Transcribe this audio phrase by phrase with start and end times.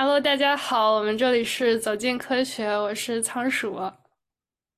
[0.00, 3.74] Hello，大家好，我们这里是走进科学，我是仓鼠，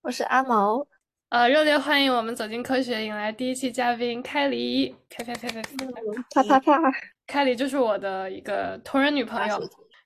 [0.01, 0.83] 我是阿毛，
[1.29, 5.61] 呃，热烈欢迎我们走进科学迎来第一期嘉宾开离，开开开开
[6.35, 6.91] 啪啪啪，
[7.27, 9.61] 开离就是我的一个同人女朋友，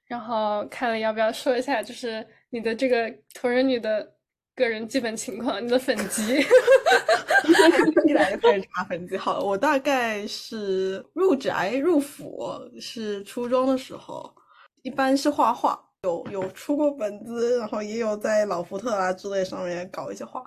[0.08, 4.04] 然后开黎要不要说一下，就是你的这个同人女的
[4.56, 6.44] 个人基本情况，你的粉 级，
[8.04, 14.34] 一来就开始查粉级，好，我大概是入宅入府是初中的时候。
[14.85, 20.45] 一般是画画，有有出过本子，然后也有在老福特啊之类上面搞一些画。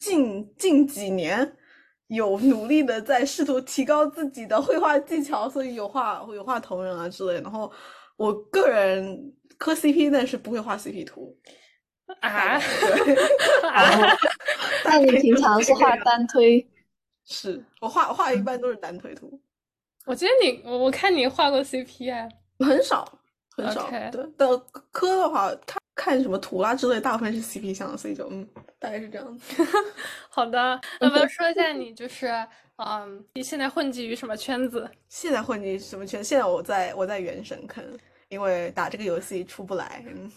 [0.00, 1.56] 近近几年
[2.06, 7.38] 有努力的在试图提高自己的绘画技巧，所以有画有画同人啊之类。
[7.42, 7.70] 然后
[8.16, 11.36] 我个人磕 CP，但是不会画 CP 图
[12.20, 12.58] 啊。
[14.86, 16.66] 那你平常是画单推？
[17.28, 19.38] 是我画画一般都是单推图。
[20.06, 22.26] 我记得你我我看你画过 CP 啊，
[22.60, 23.15] 很少。
[23.56, 24.48] 很少对，但
[24.92, 28.46] 科的话，他看什么图啦之类，大部分是 CP 向，所以就嗯，
[28.78, 29.64] 大概是这样子。
[30.28, 32.26] 好的，那么说一下你就是
[32.76, 34.88] 嗯，你现在混迹于什么圈子？
[35.08, 36.22] 现在混迹什么圈？
[36.22, 37.82] 现在我在我在原神坑，
[38.28, 40.30] 因为打这个游戏出不来，嗯，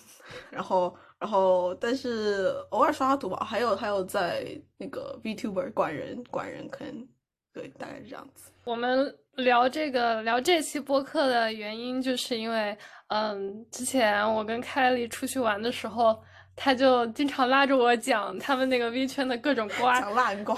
[0.49, 7.05] 然后然后但是偶尔刷刷图吧，还有还有在那个 VTuber 管人管人坑，
[7.53, 8.49] 对，大概是这样子。
[8.63, 12.77] 我们聊这个聊这期播客的原因，就是因为。
[13.09, 16.17] 嗯，之前我跟凯莉出去玩的时候，
[16.55, 20.55] 他就经常拉着我讲他们那个 V 圈的各种瓜，讲烂瓜。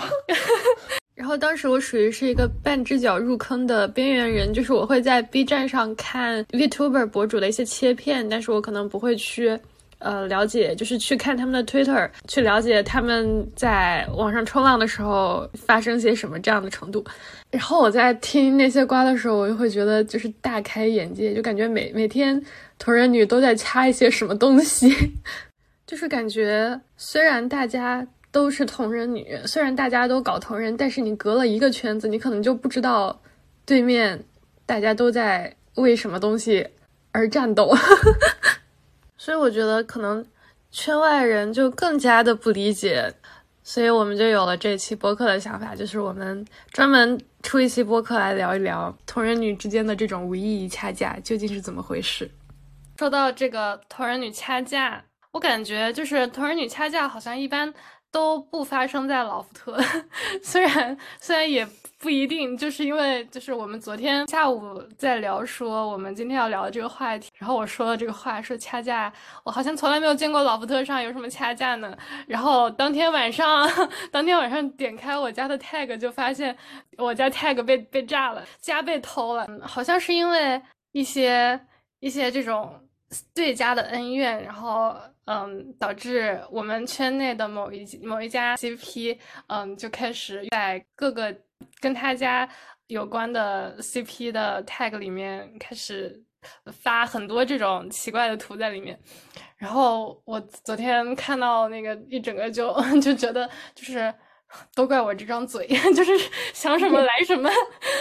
[1.16, 9.58] 然后当时我属于是一个半只脚入坑的边缘人，就是我会在 B 站上看 Vtuber 博主的一些切片，但是我可能不会去。
[10.02, 17.06] 呃，了解就是去看他们的 Twitter，去了解他们在网上冲浪的时候发生些什么这样的程度。
[17.52, 22.42] 然后我在听那些瓜的时候，我就会觉得就是大开眼界，就感觉每每天
[22.80, 24.92] 同人女都在掐一些什么东西，
[25.86, 33.22] 就是感觉虽然大家都是同人女，虽然大家都搞同人，但是你隔了一个圈子，你可能就不知道
[33.66, 34.24] 对面
[34.66, 36.66] 大家都在为什么东西
[37.12, 37.76] 而战斗。
[39.22, 40.26] 所以我觉得可能
[40.72, 43.14] 圈外人就更加的不理解，
[43.62, 52.28] 所以我们就有了这期播客的想法，就是我们专门出一期播客来聊一聊同人女之间的这种无意义掐架究竟是怎么回事。
[52.98, 55.00] 说到这个同人女掐架，
[55.34, 57.72] 我感觉就是同人女掐架好像一般
[58.12, 59.78] 都不发生在老福特，
[60.44, 61.68] 虽然虽然也。
[62.02, 69.14] 不一定，就是因为就是我们昨天下午在聊说我们今天要聊的这个话题，然后我说了这个话说掐架，
[69.44, 71.96] 我好像从来没有见过老福特上有什么掐架呢。
[72.26, 73.70] 然后当天晚上，
[74.12, 76.58] 当天晚上点开我家的 tag 就发现
[76.98, 80.60] 我家 tag 被被炸了，家被偷了，好像是因为
[80.94, 81.68] 一些
[82.00, 82.82] 一些这种
[83.36, 84.96] 对家的恩怨，然后
[85.26, 89.18] 嗯导致我们圈内的某一某一家 CP
[89.48, 91.36] 嗯就开始在各个。
[91.80, 92.48] 跟他家
[92.88, 96.20] 有关的 CP 的 tag 里面开始
[96.72, 99.00] 发很多这种奇怪的图在里面，
[99.58, 104.12] 然后我昨天看到那个一整个就 就觉得就是
[104.74, 106.18] 都怪我这张嘴， 就是
[106.52, 107.48] 想什么来什么，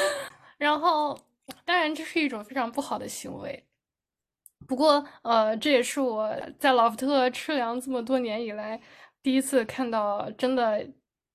[0.57, 1.19] 然后
[1.67, 3.63] 当然这是一种非常不好的行为，
[4.71, 8.81] 不过呃这也是我在老福特吃粮这么多年以来
[9.21, 10.87] 第一次看到真的。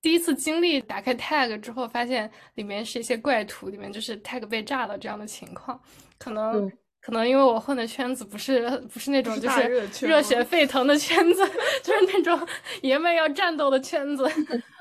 [0.02, 5.82] 第一次经历打开 tag 之后，发现里面是一些怪图，里面就是 tag 被炸了这样的情况。
[6.20, 9.62] 可能可能因为我混的圈子不是不是那种就是
[10.06, 11.42] 热血沸腾的圈子，
[11.82, 12.40] 就是那种
[12.84, 14.24] 爷们要战斗的圈子。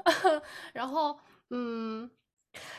[0.75, 2.11] 然后嗯，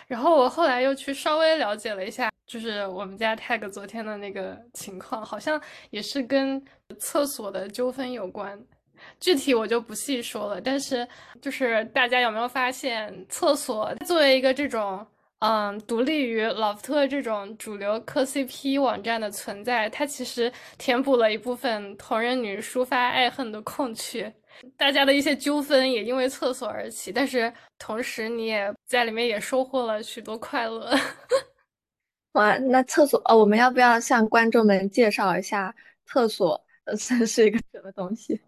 [0.06, 6.64] 然后我后来又去稍微了解了一下，就是我们家 tag 昨天的那个情况，好像也是跟
[7.00, 8.60] 厕所的纠纷有关。
[9.20, 11.08] 具体我就不细说了，但是
[11.42, 15.06] 就是大家有没有发现，厕所作为一个这种
[15.40, 24.34] 嗯独立于老福特这种主流磕 CP 网站的存在，它其实填补了一部分同人女抒发爱恨的空缺。
[24.78, 30.98] 大家的一些纠纷也因为厕所而起，但是同时你也在里面也收获了许多快乐。
[32.36, 35.74] 哇，那厕所哦，我们要不要向观众们介绍一下
[36.06, 36.62] 厕所
[36.98, 38.40] 算是一个什么东西？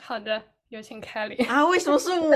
[0.00, 1.66] 好的，有请凯里啊！
[1.66, 2.34] 为什么是我？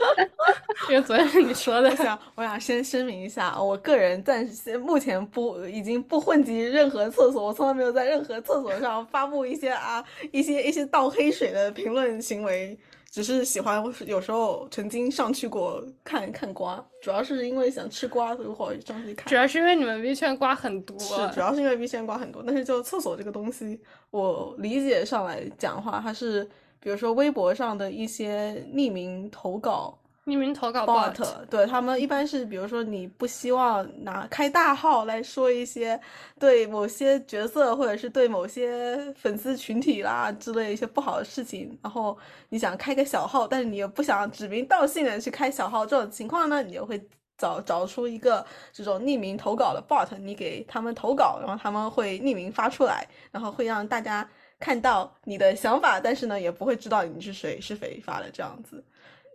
[0.88, 1.90] 因为昨天是你说的。
[1.90, 10.02] 我想，我想先声明一下，我个人暂时目前不已经不混迹任何厕所，我从来没有在任何厕所上发布一些啊
[10.32, 12.78] 一些一些倒黑水的评论行为，
[13.14, 19.28] 只是喜欢有时候曾经上去过看看瓜，主要是因为想吃瓜，所以我上去看。
[19.28, 22.42] 主要是因为你们 B 圈瓜很多，是主要是因为 B 圈瓜很多。
[22.44, 23.80] 但是就厕所这个东西，
[24.10, 26.42] 我理解上来讲的话，它是
[26.80, 29.96] 比如说微博上的一些匿名投稿。
[30.26, 36.00] 匿名投稿 bot，对他们一般是，比如说你不希望拿开大号来说一些
[36.40, 42.16] 对某些角色或者是对某些粉丝群体啦之类一些不好的事情，然后
[42.48, 46.98] 你想开个小号，但是你又不想指名道姓的去开小号，这种情况呢，你就会
[47.36, 48.42] 找找出一个
[48.72, 54.26] 这种匿名投稿的 bot，你给他们投稿，然后他们会匿名发出来，然后会让大家
[54.58, 58.82] 看到你的想法，但是呢，也不会知道你是谁是谁发的这样子。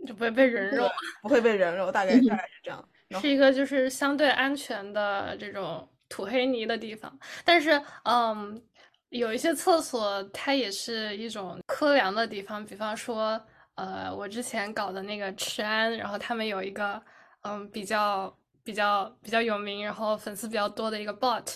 [0.07, 0.89] 就不会被人肉，
[1.21, 2.89] 不会被人肉，大概大概是这样。
[3.19, 7.11] 是一个就是相对安全的这种土黑泥的地方，
[7.43, 8.61] 但是嗯，
[9.09, 13.41] 有一些厕所它也是一种科凉的地方，比方说
[13.75, 17.01] 呃，我之前搞的那个池安，然后他们有一个
[17.41, 18.31] 嗯比较
[18.63, 21.55] 比较比较有名，然后粉丝比较多的一个 bot，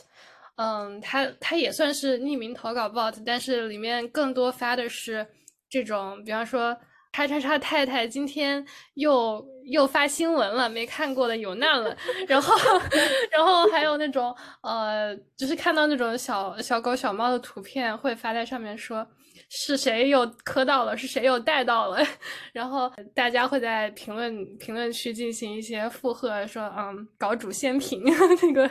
[0.55, 5.25] 嗯，它它也算是匿名投稿 bot，但是里面更多发的是
[5.69, 6.75] 这种，比方说。
[7.13, 8.65] 叉叉叉太太今天
[8.95, 11.95] 又又发新闻了，没看过的有难了。
[12.27, 12.53] 然后，
[13.31, 19.07] 然后还有那种呃，就是看到那种小小狗小猫的图片，会发在上面说
[19.47, 22.03] 是谁又磕到了，是谁又带到了。
[22.51, 28.03] 然后大家会在评论评论区进行一些附和，说嗯，搞主先评
[28.41, 28.69] 那个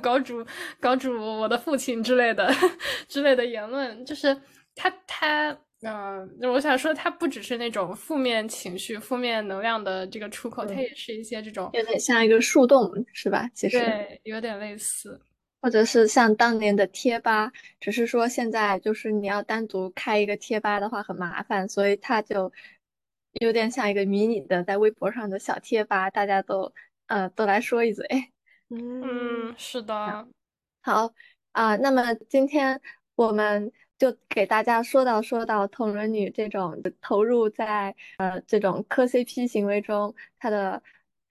[0.00, 0.46] 搞主
[0.80, 2.48] 搞主我的父亲之类的
[3.08, 4.40] 之类的言论，就是
[4.76, 5.58] 他他。
[5.82, 13.48] 嗯，我想说，它不只是那种负面情绪、负面能量的这个出口，它也是一些这种有点像一个树洞，是吧？
[13.54, 15.18] 其实对，有点类似，
[15.62, 17.50] 或者是像当年的贴吧，
[17.80, 22.52] 只是说现在就是你要单独开一个贴吧的话很麻烦，所以它就
[23.40, 26.70] 有点像一个迷你的在微博上的小贴吧，大家都
[27.06, 28.06] 呃都来说一嘴。
[28.68, 30.28] 嗯，是的。
[30.82, 31.14] 好
[31.52, 32.78] 啊，那么今天
[33.14, 33.72] 我们。
[34.00, 40.82] 就给大家说到说到同人女这种投入在呃这种磕 CP 行为中，它的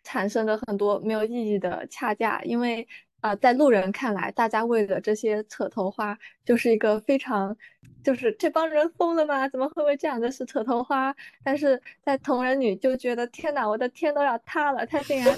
[0.03, 2.87] 产生的很多没有意义的掐架，因为
[3.21, 7.57] 呃在路人看来，大家为了这些扯头花，就是一个非常
[8.03, 9.49] 就是这帮人疯了吗？
[9.49, 11.15] 怎么会为这样的事扯头花？
[11.43, 15.35] 但是在同人女就觉得天哪，我的天都要塌了，他竟然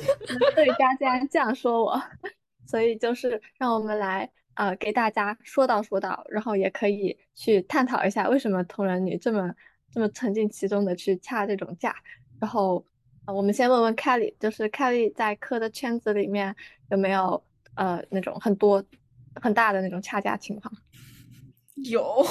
[0.53, 2.03] 对家竟然这样说我，
[2.67, 4.29] 所以就是让我们来。
[4.55, 9.53] 呃，给大家说道说道，然后也可以去探讨一下为什么同人女这么
[9.91, 11.95] 这么沉浸其中的去掐这种架。
[12.39, 12.85] 然后，
[13.27, 16.55] 我们先问问 Kelly，就是 Kelly 在科的圈子里面
[16.89, 17.43] 有没有
[17.75, 18.83] 呃那种很多
[19.35, 20.73] 很大的那种掐架情况？
[21.75, 22.25] 有，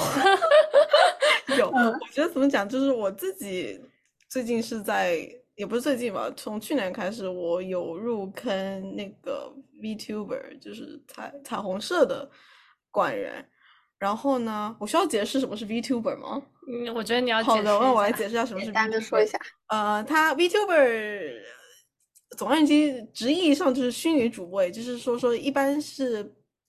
[1.57, 1.69] 有。
[1.69, 3.81] 我觉得怎么讲，就是我自己
[4.27, 5.29] 最近是在。
[5.55, 12.29] 也不是最近吧，从去年开始，我有入坑那个 VTuber，就是彩彩虹社的
[12.89, 13.45] 管人。
[13.97, 16.41] 然后呢，我需要解释什么是 VTuber 吗？
[16.67, 18.65] 嗯，我觉得你要好的，那我来解释一下什么是。
[18.65, 19.37] 简单的说一下。
[19.67, 21.41] 呃，他 VTuber，
[22.37, 26.23] 总而言之，直译上就是虚拟主播，也就是说说一般是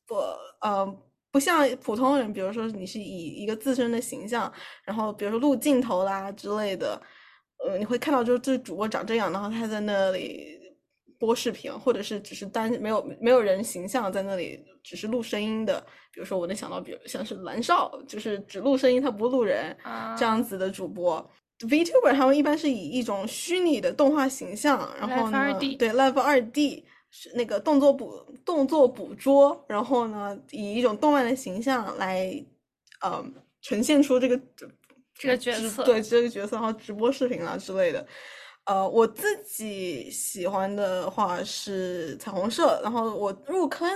[0.07, 0.17] 不
[0.61, 0.99] 呃
[1.31, 4.53] 不像普通人，比如说你是以一个自身的形象，
[4.85, 7.01] 然后比如说录镜头啦之类的。
[7.65, 10.59] 呃，你会看到，就是这主播长这样，然后他在那里
[11.23, 15.81] 播视频，或者是只是单没有没有人形象在那里，只是录声音的。
[16.13, 19.77] 比如说，我能想到，比如像是蓝少，就是只录声音，他不录人
[20.19, 21.25] 这样子的主播。
[21.61, 28.13] Vtuber 他们一般是以一种虚拟的动画形象，然后呢，对 Live 二 D 是那个动作捕
[28.45, 32.45] 动作捕捉，然后呢，以一种动漫的形象来，
[33.01, 33.25] 呃，
[33.61, 34.41] 呈现出这个。
[35.15, 38.05] 这个角色对这个角色，然后直播视频啊之类的，
[38.65, 43.91] 呃，我自己喜欢的话是彩虹社，然后我入坑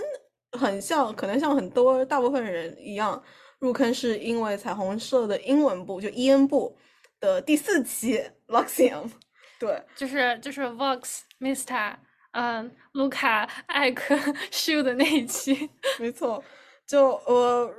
[0.53, 3.23] 很像，可能像很多大部分人一样，
[3.59, 6.77] 入坑是因为彩虹社的英文部，就 E N 部
[7.21, 9.11] 的第四期 Luxium，
[9.61, 11.95] 对，就是就是 Vox Mister，
[12.33, 14.19] 嗯， 卢卡艾克
[14.51, 16.43] 秀的那一期， 没错，
[16.87, 17.73] 就我。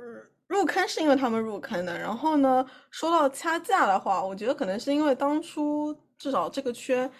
[0.48, 7.10] 入坑是因为他们入坑的，然后呢，说到掐架的话，我觉得可能是因为当初至少这个圈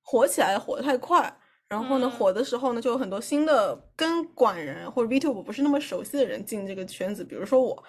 [0.00, 1.34] 火起来火得太快，
[1.68, 7.82] 然后呢，火的时候呢，就有很多新的跟管人或者 v t u b e 不是那么熟悉的人进这个圈子，比如说我，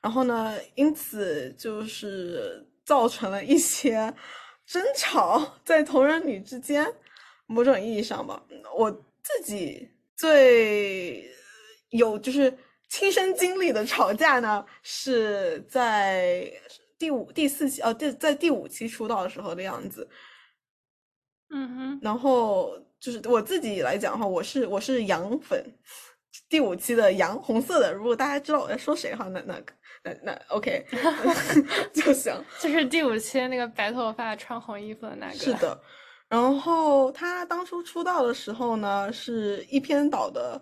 [0.00, 4.14] 然后呢，因此就是造成了一些
[4.66, 6.86] 争吵在同人女之间，
[7.46, 8.42] 某种意义上吧，
[8.76, 11.28] 我自己最
[11.90, 12.56] 有就是。
[12.90, 16.48] 亲身经历的吵架呢，是在
[16.98, 20.08] 第五、第四期，哦，第在第五期出道的时候的样子。
[21.50, 25.64] 嗯哼，然后就是我自己来讲的话，我是我是杨粉，
[26.48, 27.92] 第五期的杨红色的。
[27.92, 29.62] 如果大家知道我在说谁的话，那那
[30.02, 30.86] 那那 OK
[31.94, 32.32] 就行。
[32.60, 35.34] 就是第五期那个白头发穿红衣服的那个。
[35.34, 35.80] 是的。
[36.28, 40.60] 然后他当初出道的时候呢，是一篇倒的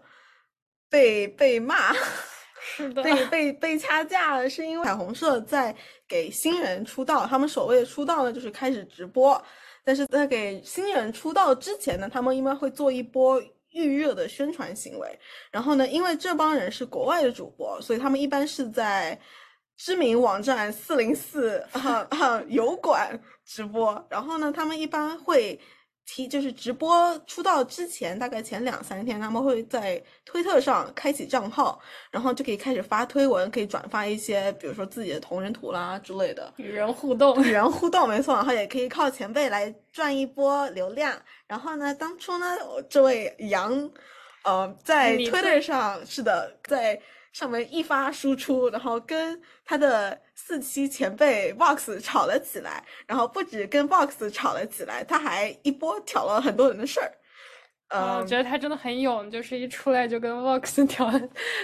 [0.91, 1.95] 被被骂，
[2.65, 5.75] 是的，被被被掐架了，是因为彩虹社在
[6.07, 9.43] 给新人出道，他们所谓的出道呢，就是开始直播。
[9.85, 13.43] 但是在给新人出道之前呢，他们一般会做一波
[13.73, 15.19] 预热的宣传行为。
[15.51, 19.19] 然后呢，因为这帮人是国外的主播，所以他们一般是在
[19.77, 24.07] 知名网站四零四 啊啊油管直播。
[24.09, 25.61] 然后呢，他们一般会。
[26.07, 31.81] 提就是直播出道之前，大概前两三天，他们会在推特上开启账号，
[32.11, 41.17] 然后就可以开始发推文，可以转发一些，比如说自己的同人图啦之类的，与人互动，与人互动，没错，然后也可以靠前辈来赚一波流量。
[41.47, 42.57] 然后呢，当初呢，
[42.91, 43.91] 这位杨，
[44.45, 47.01] 呃，在推特上是的，在。
[47.33, 57.11] 上面一发输出，然后跟他的四期前辈 Box 吵了起来，然后不止跟 Box 吵了起来，他还一波挑了很多人的事儿。
[57.89, 61.11] 嗯，我觉得他真的很勇，就是一出来就跟 Box 挑，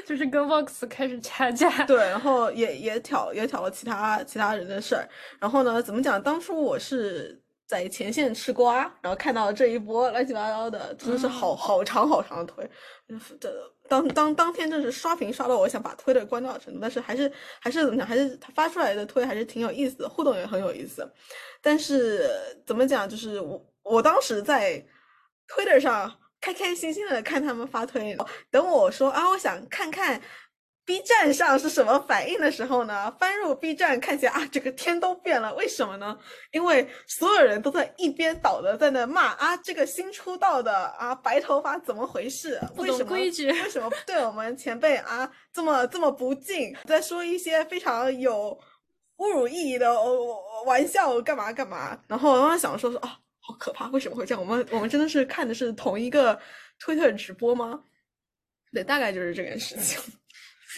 [0.06, 1.84] 就是跟 Box 开始掐架。
[1.84, 5.08] 对，然后也也挑也挑了其他其他人的事儿。
[5.38, 6.22] 然后呢，怎么讲？
[6.22, 12.70] 当初我是在前线吃瓜，然后看到这一波乱七八糟的，真的是好好长好长的腿，
[13.40, 13.50] 这。
[13.88, 17.30] 当当当天就是刷屏刷到我想把推的关掉的程度，但是还是
[17.60, 21.10] 还是怎么讲，还是他发出来的推还是挺有意思的，互动也很有意思。
[21.60, 22.28] 但是
[22.66, 24.84] 怎么讲，就是我我当时在
[25.46, 28.16] 推特上开开心心的看他们发推，
[28.50, 30.20] 等我说啊，我想看看。
[30.88, 33.14] B 站上是什么反应的时候呢？
[33.20, 35.54] 翻入 B 站看起来啊，这个天都变了。
[35.54, 36.18] 为什么呢？
[36.50, 42.58] 因为所有人都在一边倒的在那骂啊，这个新出道的啊白头发怎么回事？
[42.74, 43.52] 不懂规矩？
[43.52, 46.74] 为什么对我们前辈啊这么这么不敬？
[46.86, 48.58] 在说一些非常有
[49.18, 49.94] 侮辱意义的
[50.64, 52.00] 玩笑，干嘛干嘛？
[52.08, 53.88] 然后我刚刚想说说啊，好可怕！
[53.88, 54.40] 为什么会这样？
[54.40, 56.40] 我们我们真的是看的是同一个
[56.80, 57.78] 推特直播吗？
[58.72, 60.00] 对，大概就是这件事情。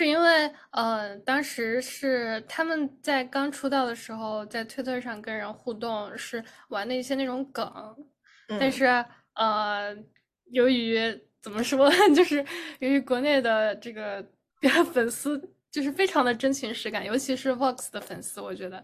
[0.01, 7.71] 是因为呃，当时是他们在刚出道的时候，在推特上跟人互动，是玩的一些那种梗，
[8.59, 8.87] 但是
[9.35, 9.95] 呃，
[10.53, 10.99] 由于
[11.43, 12.43] 怎么说， 就是
[12.79, 14.25] 由于国内的这个
[14.91, 15.39] 粉丝
[15.71, 18.83] 就是非常的真情实感，尤其是 Vox 的粉丝，我觉得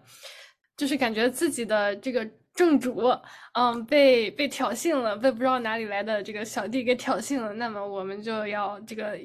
[0.77, 3.03] 就是感觉自己的这个正主，
[3.55, 9.19] 嗯，被被挑衅了，被不知道哪里来的这个小弟给挑衅了，那么我们就要这个。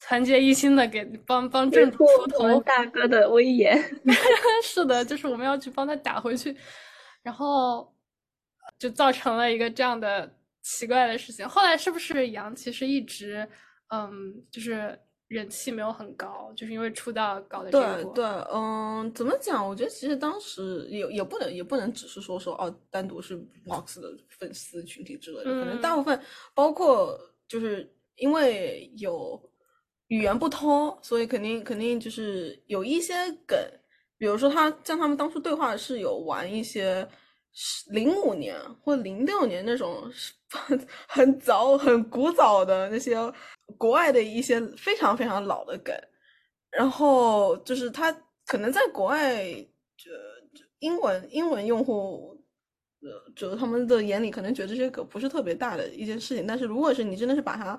[0.00, 3.76] 团结一心的给帮帮正主出头，大哥的威严
[4.62, 6.56] 是的，就是我们要去帮他打回去，
[7.22, 7.92] 然后
[8.78, 11.46] 就造成了一个这样的奇怪的事情。
[11.48, 13.46] 后来是不是杨其实一直
[13.88, 18.24] 嗯，就是人气没有很高，就是因为出道搞的对对，
[18.54, 19.68] 嗯，怎么讲？
[19.68, 23.36] 我觉得其实当时也也不能也不能只是说说哦，单独是
[23.66, 26.18] Box 的粉丝群体之类的，可能大部分
[26.54, 29.42] 包括就是因为有。
[30.08, 33.14] 语言不通，所以肯定肯定就是有一些
[33.46, 33.58] 梗，
[34.16, 37.06] 比如说他像他们当初对话是有玩一些
[37.90, 40.10] 零五年或零六年那种
[40.50, 43.16] 很 很早很古早的那些
[43.76, 45.94] 国外的一些非常非常老的梗，
[46.70, 48.10] 然后就是他
[48.46, 49.44] 可能在国外
[49.96, 50.10] 就
[50.58, 52.34] 就英文英文用户
[53.02, 57.78] 呃，就他们的眼里可能觉得这些梗不是特别大的一件事情，但是如果是你真的是把它。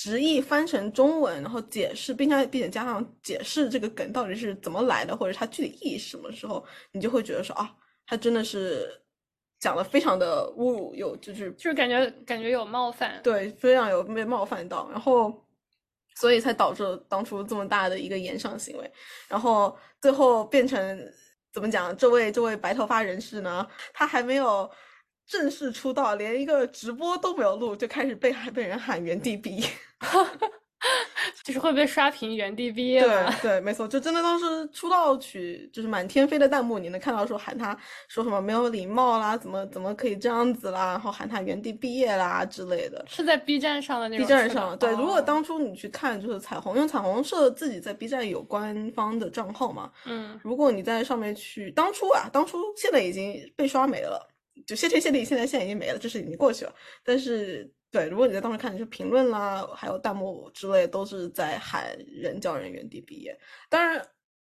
[0.00, 7.68] 直译翻成中文，然后解释，并且并且加上解释这个梗到底是怎么来的，或者它具体意义是什么时候，你就会觉得说啊，
[8.06, 8.88] 他真的是
[9.58, 15.44] 讲的非常的侮辱，有就是就是感觉感觉有冒犯，对，非常有被冒犯到，然后
[16.14, 18.88] 所以才导致当初这么大的一个言上行为，
[19.26, 21.12] 然后最后变成
[21.52, 21.96] 怎么讲？
[21.96, 24.70] 这位这位白头发人士呢，他还没有。
[25.28, 29.68] 正式出道，连一个直播都没有录，就开始被喊被人喊原地毕业，
[31.44, 33.02] 就是会被刷屏原地毕业。
[33.02, 37.76] 对 对，没错，就真的当时出道曲就是满天飞的弹幕，你能看到说喊他
[38.08, 43.04] 说什么没有礼貌啦，怎么怎么可以这样子啦，然后喊他原地毕业啦之类的。
[43.06, 44.24] 是在 B 站上的那种。
[44.24, 54.26] B 站上，对，如果当初你去看，就是彩虹，因为彩虹社自己在 B 站有官方的账号嘛，嗯，如果你在上面去，当初啊，当初现在已经被刷没了。
[54.68, 56.74] 就谢天谢地，现在现在已经没了，这事已经过去了。
[57.02, 63.34] 但是，对，如果你在当时看，就评论啦，还有弹幕之类，都是在喊人叫人原地毕业。
[63.70, 64.06] 当然，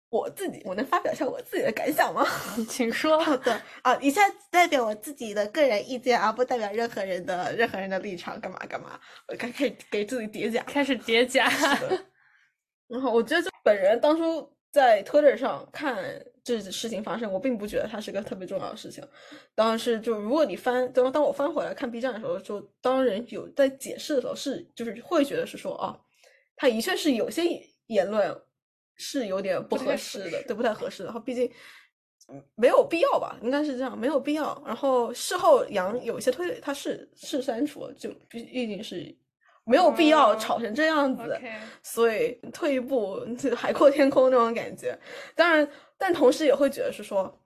[0.09, 2.25] 我自己，我能发表一下我自己的感想吗？
[2.67, 3.17] 请说。
[3.23, 4.21] 好的啊，以下
[4.51, 8.37] 代表我自己的个人意见，啊不代表任何人的任何人的立场。
[8.41, 8.99] 干嘛干嘛？
[9.29, 11.49] 我开开始给自己叠加，开始叠加。
[12.89, 15.95] 然后我觉得，就本人当初在 Twitter 上看
[16.57, 19.03] 这事情发生，我并不觉得它是个特别重要的事情。
[19.53, 25.99] 当然是就如果你翻，当当我翻回来看 B 站的时候，就当人有在解释的时候，是就是会觉得是说啊，
[26.55, 27.43] 他的确是有些
[27.87, 28.35] 言论。
[29.01, 31.05] 是有点不合适的，对，不太合适的。
[31.05, 31.49] 然后毕竟
[32.55, 34.61] 没有必要吧，应该是这样，没有必要。
[34.65, 39.17] 然后事后杨有些推他是是删除，就毕毕竟是
[39.63, 41.39] 没有必要吵成这样子，
[41.81, 43.25] 所以退一步
[43.55, 44.99] 海阔天空那种感觉。
[45.33, 45.65] 当然，
[45.99, 47.39] 但同时也会觉得是说，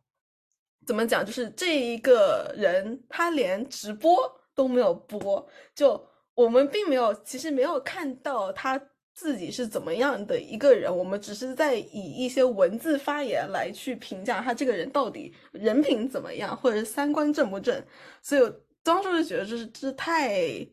[0.85, 4.17] 怎么讲，就是这一个人他连直播
[4.55, 5.45] 都没有播，
[5.75, 6.01] 就
[6.33, 8.81] 我们并没有，其实没有看到他。
[9.15, 10.91] 自己是怎么样的一个人？
[10.91, 17.79] 我们只是在以一些文字发言来去评价他这个人到底人品怎么样，或者是三观正不正。
[18.23, 20.67] 所以当时就觉得这是这太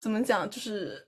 [0.00, 1.07] 怎么讲，就是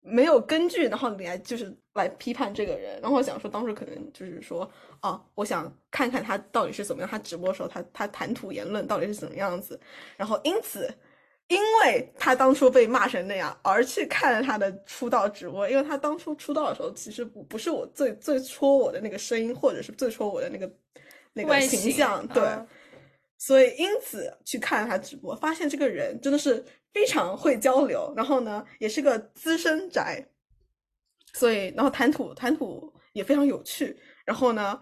[0.00, 3.00] 没有根据，然后你来就是来批判这个人。
[3.00, 9.78] 然后我想说，当时可能就是说，啊，我想看看他到底是怎么样，他直播的时候他他谈吐言论到底是怎么样子。
[10.16, 10.92] 然后因此。
[11.50, 15.68] 因为他当初被骂成那样，而去看了他的出道直播。
[15.68, 20.72] 因为他当初出道的时候，其实不不是我最最戳我的那个声音，或者是最戳我的那个
[21.32, 22.40] 那个形象，对。
[23.40, 30.24] 所以因此去看了他直播，发现这个人真的是非常会交流，然后呢，也是个资深宅，
[31.32, 34.80] 所以然后谈吐谈吐也非常有趣，然后呢。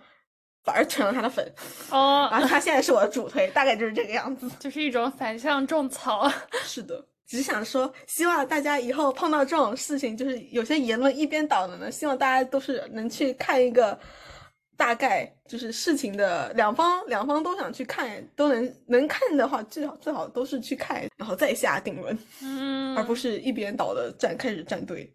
[0.64, 1.50] 反而成了他的粉
[1.88, 6.30] 哦，然后他 现在是我的主推，大概就是这个样子，就是一种反向种草。
[6.62, 13.98] 是的，只想说，希望大家以后碰到这种事情，就是有些言论一边倒的呢，希望大家都是能去看一个
[14.78, 25.12] 大概，就是事情的两方，两方都想去看，都能能看的话，最好最好都是去看，然后再下定论，嗯，而不是一边倒的站开始站队。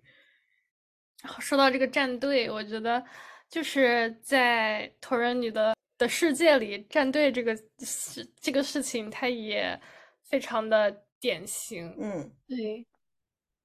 [1.39, 3.03] 说到这个站队，我觉得。
[3.49, 9.79] 就是在同人女的的世界里，站队这个事这个事情，它也
[10.23, 11.95] 非常的典型。
[11.99, 12.87] 嗯，对，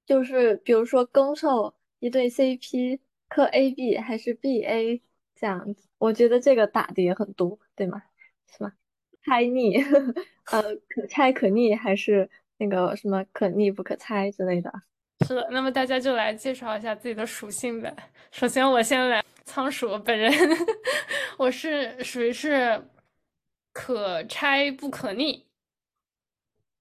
[0.05, 5.01] 就是比如说攻受一对 CP，磕 AB 还是 BA
[5.39, 8.01] 这样子，我觉得这个打的也很多，对吗？
[8.51, 8.73] 是吗？
[9.23, 9.75] 猜逆，
[10.51, 14.71] 呃，可拆可逆，还是那个什么可逆不可拆之类的。
[15.27, 17.95] 是的，那么大家就来介绍一下自己的属性呗。
[18.31, 19.23] 首先，我先来。
[19.45, 20.31] 仓鼠本人，
[21.35, 22.79] 我是属于是
[23.73, 25.43] 可拆不可逆，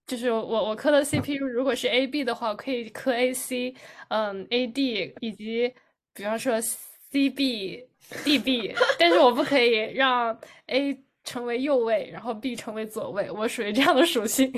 [0.07, 3.75] 就是我我磕的 CP 如果是 AB 的话，我可以磕 AC，
[4.09, 5.75] 嗯，AD 以及
[6.13, 7.88] 比方说 CB、
[8.25, 14.53] DB， 但是我不可以让 A 成为右位，然后 B 成为左位，我属于这样的属性。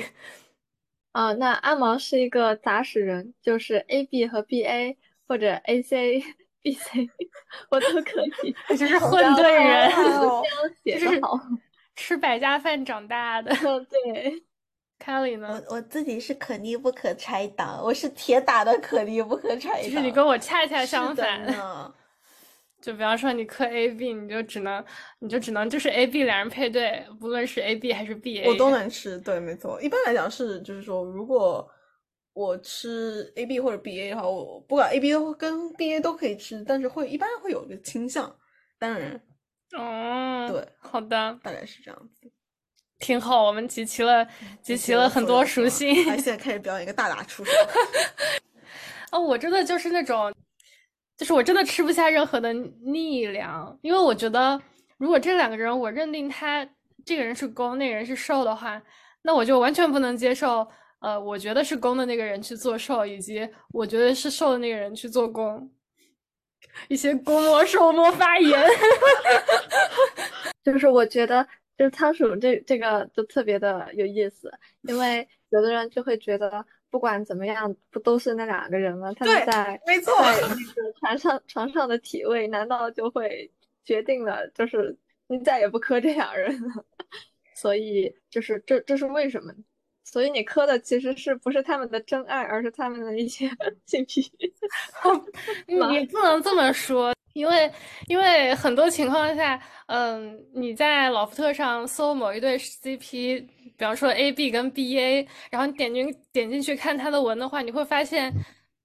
[1.13, 4.95] 啊，那阿毛是一个杂食人，就是 AB 和 BA
[5.27, 6.23] 或者 AC。
[6.63, 7.09] B C，
[7.71, 9.91] 我都可以，就是混沌人，
[10.85, 11.19] 就是
[11.95, 13.51] 吃百家饭长大的。
[13.89, 14.43] 对，
[14.99, 15.59] 凯里呢？
[15.69, 19.81] 我我自己是可逆不可拆党，我是铁打的可逆不可拆。
[19.81, 21.43] 其实你跟我恰恰相反。
[22.81, 24.83] 就比方说你磕 A B，你就只能
[25.19, 29.17] 你就只能就是 A B 两人配对，无论是 A B 还是 B A，我都能吃。
[29.19, 29.81] 对，没错。
[29.81, 31.69] 一般来讲是就是说如果。
[32.33, 38.33] 我吃 A B 或者 B A 的话，我不管 A B 跟 B A 都可以吃，但是会一般会有一个倾向，
[38.79, 39.21] 当然，
[39.77, 42.31] 哦，对，好的，大概是这样子，
[42.99, 43.43] 挺好。
[43.43, 44.25] 我们集齐了，
[44.61, 45.93] 集齐了很多属性。
[46.05, 47.51] 他现在开始表演一个大打出手。
[49.11, 50.33] 哦，我真的就是那种，
[51.21, 54.59] 就是我真的吃不下任何的逆粮，因为我觉得，
[54.97, 56.67] 如果这两个人我认定他
[57.05, 58.81] 这个人是攻，那个人是受的话，
[59.21, 60.67] 那我就完全不能接受。
[60.99, 65.71] 呃，我觉得是攻的那个人去做受，以及我觉得是受的那个人去做攻，
[66.87, 68.59] 一些攻魔受魔发言，
[70.65, 74.51] 就是我觉得，就是仓鼠这这个就特别的有意思，
[74.89, 79.11] 因为有的人就会觉得，不管怎么样，不都是那两个人吗？
[79.17, 83.49] 他们在没错，在那个床上床上的体位，难道就会
[83.83, 84.95] 决定了，就是
[85.27, 86.85] 你再也不磕这两人了？
[87.55, 89.53] 所以，就是这这是为什么？
[90.03, 93.49] 所以你磕的其实是不是他们的真爱，而是他们的一些
[93.85, 94.29] 性癖？
[95.67, 97.71] 你不能这么说，因为
[98.07, 103.47] 因为很多情况下，嗯，你在老福特上搜某一对 CP，
[103.77, 108.33] 比方说 AB 跟 BA，然后你点进点进去看他的文的话，你会发现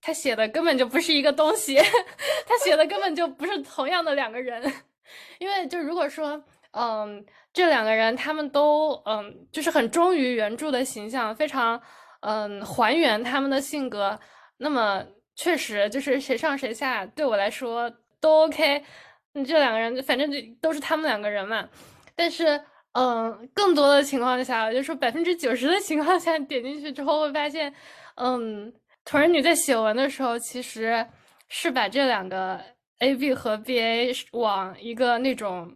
[0.01, 1.77] 他写的根本就不是一个东西，
[2.47, 4.63] 他写的根本就不是同样的两个人。
[5.39, 11.81] 因为就如果说，嗯，这两个人他们都，嗯，就是很忠于原著的形象，非常，
[12.21, 14.19] 嗯，还原他们的性格，
[14.59, 18.85] 那么确实就是谁上谁下，对我来说都 OK。
[19.35, 21.69] 你这两个人反正就都是他们两个人嘛。
[22.15, 22.61] 但是，
[22.97, 27.71] 嗯，更多的情况下，就说百分之九十的情况下，点进去之后会发现，
[28.15, 28.73] 嗯，
[29.05, 31.07] 同人女在写文的时候，其实
[31.49, 32.59] 是把这两个。
[33.01, 35.71] A B 和 B A 往一个那种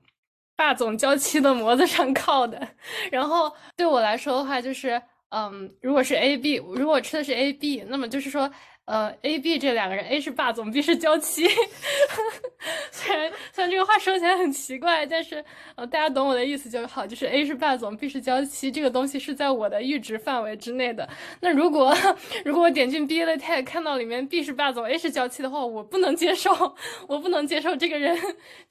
[0.56, 2.66] 霸总娇妻的模子上靠的，
[3.12, 8.50] 然后对我来说的话，就是嗯，如果是 A B，如果吃的是 A B，那么就是说。
[8.86, 11.46] 呃，A、B 这两个人，A 是霸总，B 是娇妻。
[12.90, 15.44] 虽然虽然这个话说起来很奇怪，但是
[15.76, 17.06] 呃，大家懂我的意思就好。
[17.06, 21.08] 就是 A 是霸总，B 是娇妻，这个东西是在我的阈值范围之内的。
[21.40, 21.96] 那如果
[22.44, 26.50] 如果我点进 B 的 tag 看到里面 B 是霸总，A 是娇妻的话，我不能接受，
[27.06, 28.18] 我不能接受这个人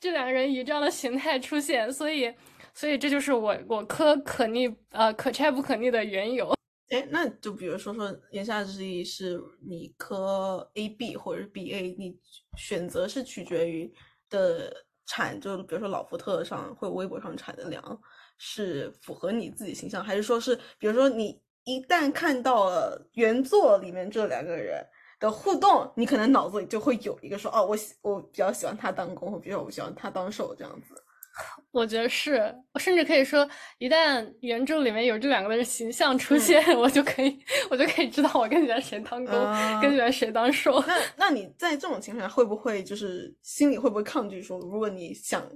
[0.01, 1.89] 这两个人以这样的形态出现。
[1.93, 2.33] 所以
[2.73, 6.58] 所以这就是我我磕可逆呃可拆不可逆的缘由。
[6.89, 12.19] 哎，那就比如说说，言下之意是你磕 A B 或者是 B A，你
[12.57, 13.93] 选择是取决于
[14.29, 14.73] 的
[15.05, 18.01] 产，就比如说老福特上或微博上产的粮
[18.39, 24.83] 是符合你自己形象，还是说是比如说你一旦看到了原作里面这两个人
[25.19, 30.95] 的互动，你可能脑子里就会有一个说，哦，我喜我比较喜欢他当公，或比较我喜欢他当受这样子。
[31.71, 33.47] 我觉得是，我甚至可以说，
[33.77, 39.33] 一旦原著里面有这两个人形象出现， 我就可以，我就可以知道我更喜欢谁当公，
[39.81, 40.81] 更喜欢谁当受。
[40.87, 44.41] 那那你在这种情况下，会不会就是心里会不会抗拒？
[44.41, 45.47] 说如果你想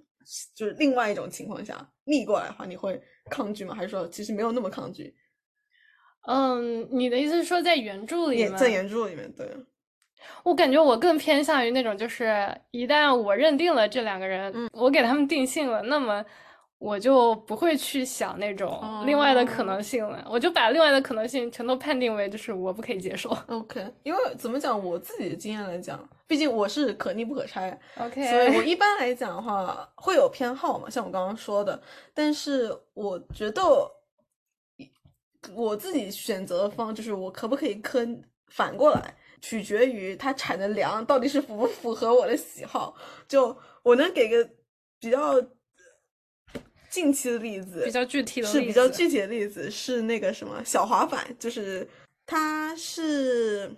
[0.55, 3.73] 就是另外一种情况下逆过来的话，你会抗拒吗？
[3.75, 5.13] 还是说其实没有那么抗拒？
[6.27, 9.45] 嗯，你的意思是说在原著里面，在原著里面，对。
[10.43, 16.23] 我感觉我更偏向于那种，就是一旦我认定了这两个人，嗯我给他们定性了，那么
[16.79, 23.29] 我就不会去想那种另外的可能性了，我就把另外的可能性全都判定为就是我不可以接受。
[23.47, 31.81] OK，因为怎么讲，我自己的经验来讲，毕竟我是可逆不可拆，OK，所以我一般来讲的话会有偏好嘛，像我刚刚说的，
[32.13, 33.61] 但是我觉得
[35.55, 39.13] 我自己选择方就是我可不可以坑反过来。
[39.43, 42.95] 取决于它产的粮到底是符不符合我的喜好。
[43.27, 44.49] 就我能给个
[45.01, 45.35] 比较
[46.89, 51.85] 近期的例子，比较具体的，是比较具体的例子，是那个什么小滑板，就是
[52.25, 53.69] 它是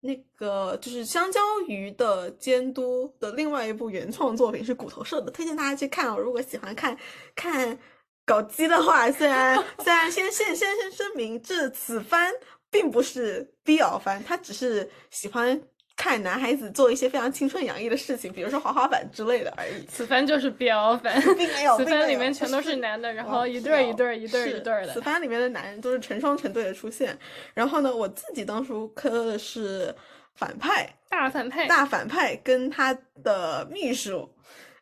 [0.00, 1.38] 那个就是香蕉
[1.68, 6.16] 鱼的监督的另外一部原创作品，是骨头社的，推荐大家去看哦。
[6.16, 6.96] 如果喜欢看
[7.34, 7.78] 看
[8.24, 12.32] 搞基的话，虽然 虽然先先先先声明，这此番。
[12.76, 15.58] 并不是 BL 番，他只是喜欢
[15.96, 19.82] 看男孩子做一些非常青春洋溢的事情，比如说滑滑板之类的而已。
[19.86, 21.74] 此番就是 BL 番，并没有。
[21.78, 24.92] 此番里面全都是男的，然后一对一对一对一对的。
[24.92, 27.18] 此番里面的男人都是成双成对的出现。
[27.54, 29.94] 然后呢，我自己当初磕的是
[30.34, 32.92] 反派，大反派，大反派跟他
[33.24, 34.30] 的秘书。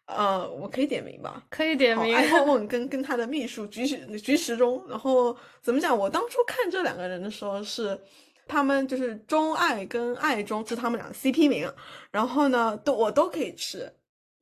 [0.06, 1.42] 呃，我可以点名吧？
[1.48, 2.14] 可以点名。
[2.14, 5.96] 爱好梦跟跟他的秘书菊时菊时中，然后怎么讲？
[5.96, 7.98] 我当初看这两个人的时候是，
[8.46, 11.72] 他们就是钟爱跟爱中是他们俩的 CP 名，
[12.10, 13.90] 然后呢，都我都可以吃，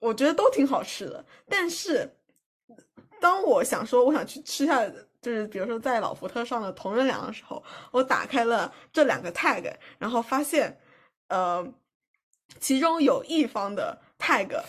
[0.00, 1.24] 我觉得都挺好吃的。
[1.48, 2.12] 但是
[3.20, 4.84] 当我想说我想去吃下，
[5.20, 10.76] 就是比如说在老福特上的同仁粮的时候，我打开了这两个 tag，然后发现，
[11.28, 11.64] 呃，
[12.58, 14.60] 其中有一方的 tag。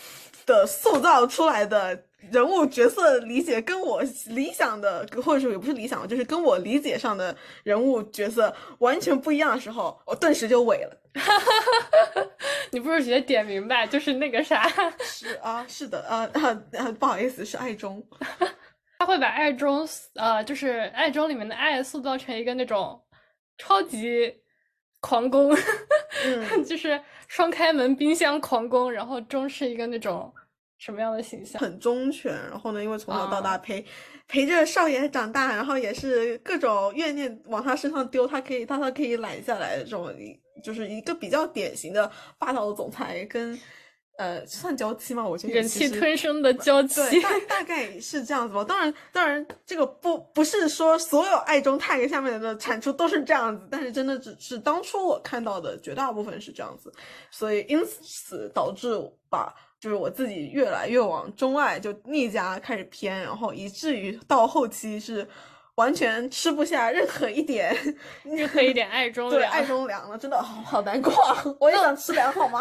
[0.45, 10.97] 的塑造出来的人物角色理解跟我理想的，或者说也不是理想，就是跟我理解上的人物角色完全不一样的时候，我顿时就萎了。
[12.71, 14.67] 你不如直接点明白，就是那个啥？
[15.03, 16.27] 是啊，是的，啊
[16.73, 18.03] 啊，不好意思，是爱中。
[18.97, 22.99] 他会把爱中，呃，就是爱中里面的爱塑造成一个那种
[23.57, 24.33] 超级
[25.01, 25.53] 狂攻，
[26.65, 30.33] 就是双开门冰箱狂攻，然后钟是一个那种。
[30.79, 31.61] 什么样的形象？
[31.61, 33.85] 很忠犬，然后呢，因为从小到大陪
[34.27, 40.13] 陪着少爷长大，然后也是各种怨念往他身上丢，他可以他他可以揽下来的这种，
[40.61, 43.57] 就是一个比较典型的霸道的总裁，跟
[44.17, 45.23] 呃算娇妻吗？
[45.25, 48.63] 我觉得忍气吞声的娇妻，大大概是这样子吧。
[48.63, 56.91] 当然，当然这个不不是说所有爱中 tag 下面的产出都是这样子，但是真的只是当初我看到的绝大部分是这样子，
[57.31, 58.97] 所以因此导致
[59.29, 59.53] 把。
[59.79, 65.27] 就是我自己越来越往中爱就逆家开始偏，然后以至于到后期是
[65.75, 67.75] 完全吃不下任何一点，
[68.23, 69.43] 任何一点爱中对。
[69.43, 71.43] 爱中粮了，真的好好难过啊。
[71.59, 72.59] 我也想吃粮好吗？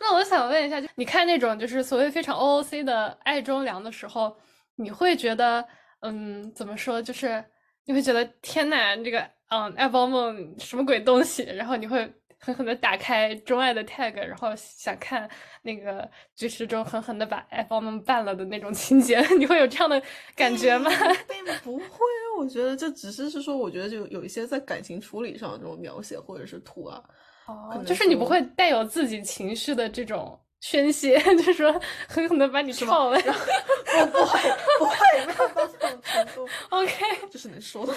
[0.00, 4.36] 那我想问一下，就你看那种就是所谓非常 OOC 的爱中粮的时候，
[4.76, 5.64] 你会觉得，
[6.02, 7.44] 嗯，怎么说，就是
[7.84, 9.20] 你会觉得天呐，这个
[9.50, 12.10] 嗯爱包梦什么鬼东西，然后你会
[12.44, 15.30] 狠狠的打开钟爱的 tag，然后想看
[15.62, 20.02] 那个剧时中狠狠的把爱包梦办了的那种情节， 你会有这样的
[20.34, 20.90] 感觉吗？
[21.28, 27.00] 并不会啊，我觉得这只是是说，我觉得就有一些在感情处理上的这种描写或者是图啊，
[27.46, 31.72] 哦，就是你不会带有自己情绪的这种宣泄， 就是说
[32.08, 33.18] 狠狠的把你操了。
[33.20, 34.40] 我不会
[34.78, 37.94] 不会没有到这种程度，OK，这是能说的。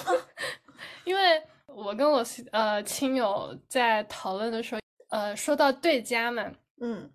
[1.04, 1.42] 因为
[1.76, 6.50] 我跟我呃亲友在讨论的时候，呃，说到对家嘛，
[6.82, 7.12] 嗯，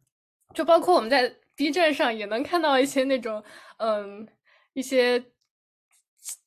[0.54, 3.42] 就包括我们在 B 站上也能看到一些那种，
[3.78, 4.28] 嗯，
[4.74, 5.22] 一些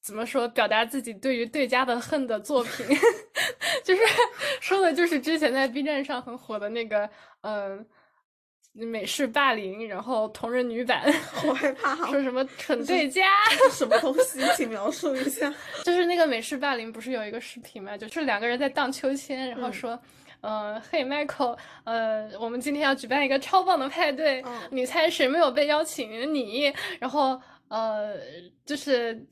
[0.01, 2.85] 怎么说表达自己对于对家的恨的作品，
[3.83, 4.01] 就是
[4.61, 7.09] 说的就是之前在 B 站上很火的那个，
[7.41, 7.85] 嗯。
[8.73, 13.21] 美式霸凌，然后同人女版， 好害怕啊，说什么蠢对家，
[13.71, 14.41] 什么东西？
[14.57, 15.53] 请描述一下。
[15.85, 17.95] 就是那个美式霸凌，不是有一个视频嘛？
[17.95, 19.99] 就是两个人在荡秋千，然后嗯说，
[20.41, 26.33] 呃，嘿，Michael，呃，我们今天要举办一个超棒的派对，嗯你猜谁没有被邀请？
[26.33, 26.73] 你。
[26.99, 28.15] 然后，呃，
[28.65, 29.23] 就是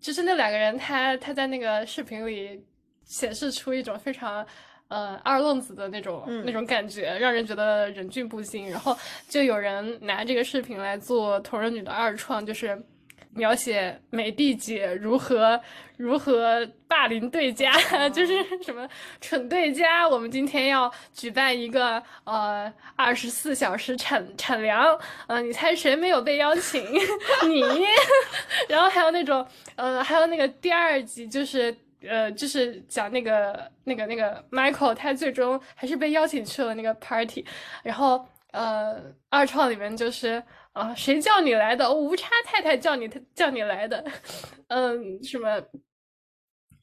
[0.00, 2.60] 就是那两个人他，他在那个视频里
[3.04, 4.44] 显示出一种非常。
[4.88, 8.70] 呃，二愣子的那种、嗯那种感觉，让人觉得忍俊不禁。
[8.70, 8.96] 然后
[9.28, 12.82] 就有人拿这个视频来做同人女的二创，就是
[13.34, 15.60] 描写美帝姐如何
[15.98, 17.70] 如何霸凌对家，
[18.08, 18.88] 就是什么
[19.20, 20.08] 蠢对家。
[20.08, 26.82] 我们今天要举办一个呃二十四小时产产粮，呃，你猜谁没有被邀请？
[27.46, 27.62] 你。
[28.70, 29.46] 然后还有那种
[29.76, 31.76] 呃，还有那个第二集就是。
[32.02, 37.44] 呃，就是讲那个那个那个 Michael，他最终还是被邀请去了那个 party，
[37.82, 41.92] 然后呃，二创里面就是啊、谁叫你来的？
[41.92, 44.04] 无差太太叫你叫你来的，
[44.68, 45.60] 嗯，什么？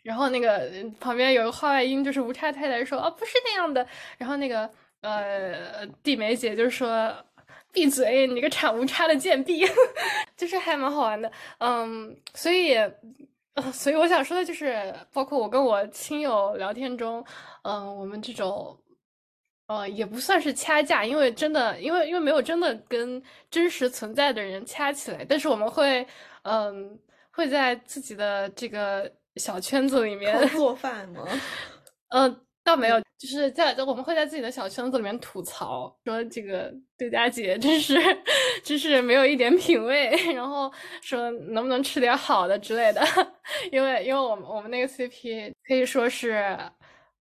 [0.04, 3.88] 然后那个旁边有个话外音，就是无差太太说哦，不是那样的。
[4.17, 4.69] 然后那个
[5.01, 7.15] 呃地梅姐就说
[7.71, 9.65] 闭嘴，你个产无差的贱婢，
[10.36, 11.32] 就是还蛮好玩的。
[11.60, 12.75] 嗯，所以。
[13.56, 17.26] 呃，所以我想说的就是，包括我跟我亲友聊天中，
[17.63, 18.78] 嗯、我们这种，
[19.68, 26.06] 呃，也不算是掐架，因为真的，因为因为没有真的跟真实存在的人掐起来，但是我们会，
[26.44, 27.00] 嗯、
[27.32, 31.26] 会在自己的这个小圈子里面，做饭吗？
[32.10, 37.95] 嗯， 倒没有，就是在我们会在自己的小圈子里面吐槽，说这个对家姐真是
[38.63, 40.69] 真是没有一点品味， 然后
[41.01, 43.01] 说能不能吃点好的之类的，
[43.71, 46.58] 因为因为我们我们那个 CP 可以说是，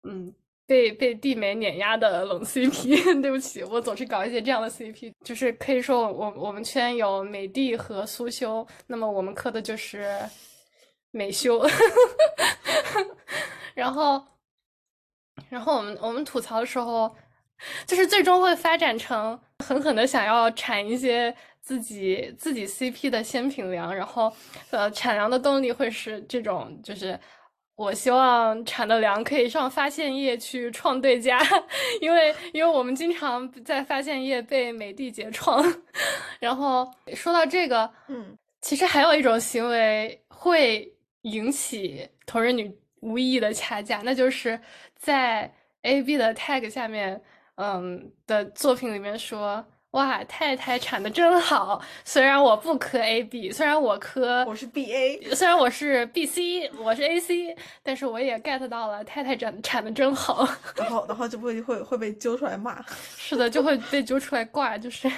[0.03, 0.31] 嗯。
[0.67, 10.17] 被被地美碾压的冷 CP，对不起，我总是搞一些这样的 CP，就是可以说我我我们圈有美帝和苏修，那么我们磕的就是
[11.11, 11.61] 美修，
[13.75, 14.23] 然后
[15.51, 17.13] 然后我们我们吐槽的时候，
[17.85, 24.31] 就是最终会发展成狠狠的想要产一些自己自己 CP 的鲜品粮，然后
[24.69, 27.19] 呃产粮的动力会是这种，就是
[27.75, 31.37] 我希望产的粮可以上发现页去创对家，
[31.99, 35.61] 因为因为我们经常在发现页被美帝姐创。
[36.39, 40.91] 然后说到这个，嗯，其实还有一种行为会
[41.23, 44.59] 引起同人女无意义的掐架，那就是
[45.01, 47.19] 在 A B 的 tag 下面，
[47.55, 62.79] 嗯的作品里面说，哇，太太产的真好，虽然我不磕 A B，虽然我磕，我是 B A，虽然我是 B C，我是 A C，但是我也 get 到了太太产产的真好，然后然后就会会会被揪出来骂。
[63.17, 65.09] 是的，就会被揪出来挂，就是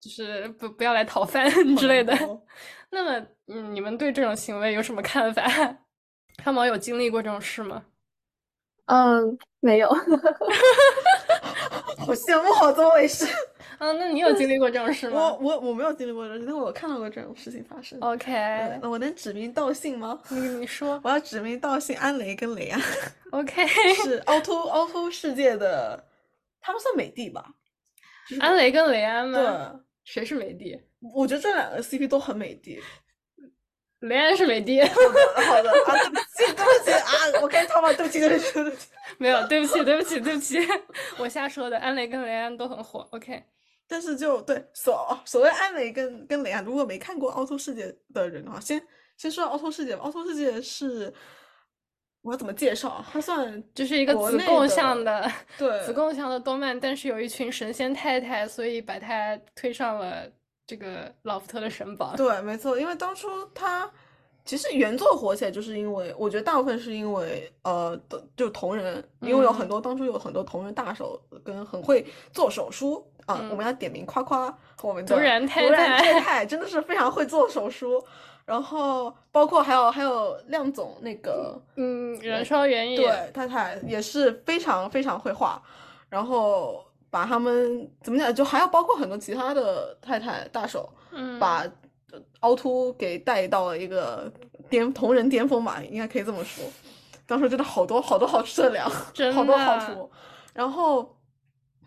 [0.00, 2.12] 就是不不要来讨饭之类的。
[2.26, 2.42] 哦
[2.90, 5.44] 那么，嗯，你们对这种行为有什么看法？
[6.42, 7.84] 他们有经历过这种事吗？
[8.90, 9.88] 嗯，没有。
[11.98, 13.24] 好羡慕，好怎么回事？
[13.78, 17.98] 啊，那你有经历过这种事吗我我我没有经历过这种事，但我有看到过这种事情发生。
[18.00, 20.20] ？OK，嗯那我能指名道姓吗？
[20.28, 22.80] 你你说我要指名道姓，安雷跟雷安
[23.30, 23.66] ，OK，
[24.02, 26.04] 是凹凸凹凸世界的，
[26.60, 27.46] 他们算美帝吧？
[28.28, 29.38] 就是安雷跟雷安吗？
[29.38, 30.78] 对，谁是美帝？
[31.14, 32.82] 我觉得这两个 CP 都很美帝。
[34.00, 38.88] 雷安是美帝，好的，好的啊，对不起，对不起啊，我开始逃跑，对不起，对不起，对不起。
[39.18, 40.58] 没有，对不起，对不起，对不起，
[41.18, 41.78] 我瞎说的。
[41.78, 43.42] 安雷跟雷安都很火，OK。
[43.86, 48.80] 但是就对所所谓安雷跟跟雷安，如果没看过凹凸世界的人的话，先
[49.16, 51.12] 先说凹凸世界吧，奥托世界是
[52.22, 53.06] 我要怎么介绍啊？
[53.12, 60.30] 它算就是一个子贡的向的 对子贡向的动漫，但是有一群神仙太太，所以把它推上了
[60.70, 62.14] 这个老福特的神榜。
[62.16, 63.90] 对，没错，因为当初他
[64.44, 69.68] 其实原作火起来，就是因为我觉得大部分是因为呃，的就同人，因为有很嗯。
[69.68, 78.00] 多当初有很多同人大手跟很会做手书啊，嗯我们要点名夸夸我们的同人太太 太太真的是非常会做手书，
[78.44, 85.60] 然后包括还有还有亮总那个嗯，燃烧原野，对，太太也是非常非常会画，
[86.08, 91.60] 然后把他们怎么讲，就还要包括很多其他的太太大手，嗯，把
[92.12, 94.32] 呃凹凸给带到了一个
[94.68, 96.64] 巅同人巅峰吧，应该可以这么说。
[97.26, 100.10] 当时真的好多好多好吃的粮， 真好多好的图。
[100.52, 101.16] 然后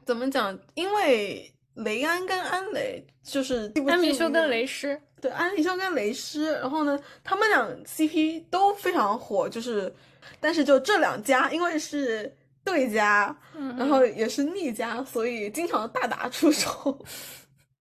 [0.06, 0.58] 怎么讲？
[0.74, 4.66] 因为雷安跟安雷就是安米修跟雷。
[4.66, 9.94] 师，对，安利修跟雷师，然后呢，他们俩 CP 都非常火，就是，
[10.40, 16.98] 但是就这两家，因为是对家，嗯然后也是逆家，所以经常大打出手。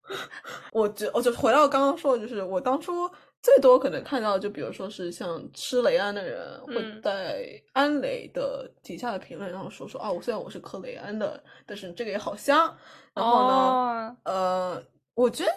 [0.74, 3.10] 我觉，我就回到刚刚说的，就是我当初
[3.42, 12.76] 最多可能看到，就比如说是像吃雷安的人会嗯在安雷的底下的评论，然后说说啊，我虽然我是磕雷安的，但是这个也好香。
[13.14, 15.52] 然后呢，哦呃，我觉得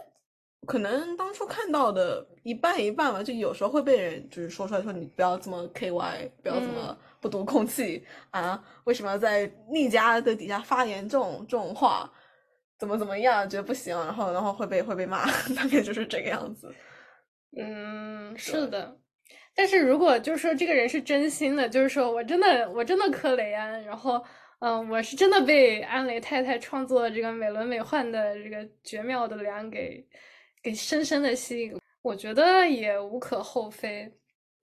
[0.66, 12.12] 可能当初看到的一半一半吧，就有时候会被人就是说出来说你不要这么 KY，不要这么嗯不读空气、啊，为什么要在逆家的底下发言这种这种话？
[12.78, 15.24] 怎么怎么样，觉得不行，然后然后会被会被骂，
[15.56, 16.70] 大概就是这个样子。
[17.56, 18.94] 嗯，是的。
[19.54, 24.22] 但是如果就是说这个人是真心的，就是说我真的我真的磕雷安，然后
[24.58, 30.06] 嗯，我是真的被安雷太太创作的这个美轮美奂的这个绝妙的凉给
[30.62, 34.12] 给深深的吸引，我觉得也无可厚非。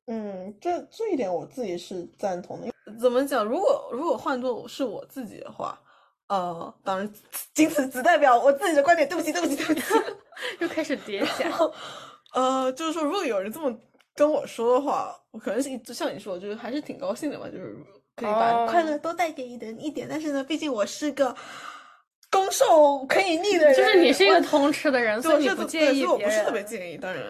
[0.08, 2.68] 嗯，这这一点我自己是赞同的。
[3.00, 3.46] 怎么讲？
[3.46, 5.80] 如果如果换做是我自己的话，
[6.28, 7.14] 呃，当然
[7.54, 9.08] 仅此只代表我自己的观点。
[9.08, 9.82] 对不起，对不起，对不起。
[10.60, 11.52] 又开始叠加，
[12.34, 13.74] 呃，就是说，如果有人这么
[14.16, 17.78] 跟我说的话，我可能是就像你说的，就是还是挺高兴的嘛，就是
[18.16, 20.08] 可以把哦快乐都带给一人一点。
[20.10, 21.34] 但是呢，毕竟我是个
[22.32, 26.66] 攻受可以逆的人，就是你是一个通吃的人，所以你不介意所以我不是特别人。
[26.70, 27.24] 介意，当然。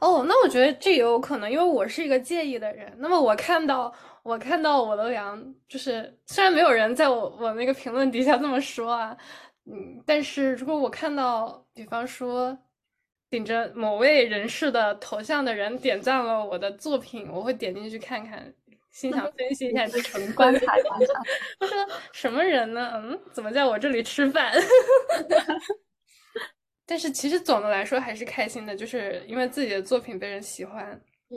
[0.00, 2.92] 哦，那我觉得这也有可能，因为我是一个介意的人。
[2.98, 9.16] 那么我看到我看到我的粮，就是虽然没有人在我我那个评论底下这么说啊，
[9.66, 12.56] 嗯，但是如果我看到，比方说
[13.30, 18.52] 顶着某位人士的头像的人点赞了我的作品，我会点进去看看，
[18.90, 20.66] 心想分析一下这成观观。
[20.66, 21.14] 察观察。
[21.58, 21.76] 他 说
[22.12, 22.92] 什么人呢？
[22.94, 24.52] 嗯，怎么在我这里吃饭？
[26.86, 30.90] 但是其实总的来说还是开心的，就是因为自己的作品被人喜欢，
[31.30, 31.36] 嗯，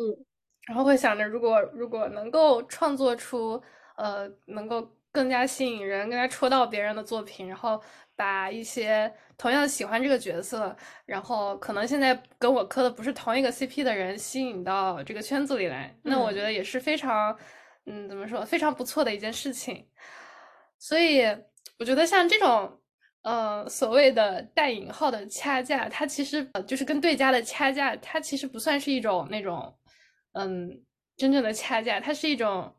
[0.68, 3.62] 然后会想着如果如果能够创作出
[3.98, 7.82] 呃能够更加吸引人、更加戳到别人的作品，然后
[8.16, 17.36] 把一些同样喜欢这个角色，然后可能现在跟我磕的不是同一个 CP 的人吸引到这个圈子里来，那我觉得也是非常
[17.86, 19.88] 嗯怎么说非常不错的一件事情。
[20.78, 21.24] 所以
[21.80, 22.80] 我觉得像这种，
[23.24, 29.76] 呃，所谓的带引号的掐架，它其实呃就是跟对家的掐架，它其实不算是一种那种，
[30.34, 30.82] 嗯，
[31.18, 32.74] 真正的掐架，它是一种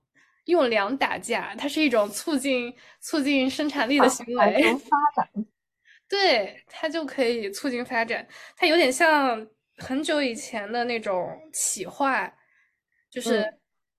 [0.46, 4.62] 用粮打架，它是一种促进促进生产力的行为。
[4.74, 5.46] 发展。
[6.08, 8.26] 对，它就可以促进发展。
[8.56, 9.46] 它有点像
[9.76, 12.32] 很久以前的那种企划，
[13.10, 13.44] 就是，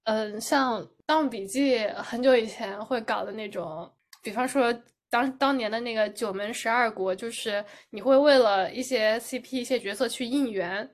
[0.06, 4.73] 嗯、像《盗墓笔记》很久以前会搞的那种，比方说
[5.10, 10.89] 当当年的那个九门十二国，就是你会为了一些 CP 一些角色去应援。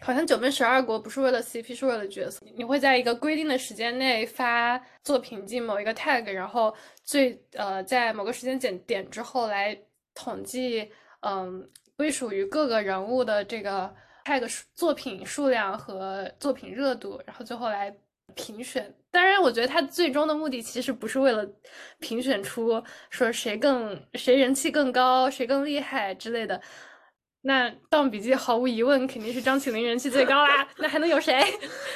[0.00, 2.44] 好像九门十二国不是为了 CP，是为了角色。
[2.56, 6.74] 你会在一个规定的时间内发作品进某一个 tag，然后
[7.04, 9.78] 最呃在某个时间点点之后来
[10.12, 17.96] 统计，嗯，归属于各个人物的这个 tag 作品数量和作品热度，然后最后来
[18.34, 18.94] 评选。
[19.10, 21.46] 当然，我觉得他最终的目的其实不是为了
[21.98, 26.60] 评选出说谁更谁人气更高，谁更厉害之类的。
[27.42, 31.40] 那《盗墓笔记》毫无疑问肯定是张起灵人气最高啦，那还能有谁？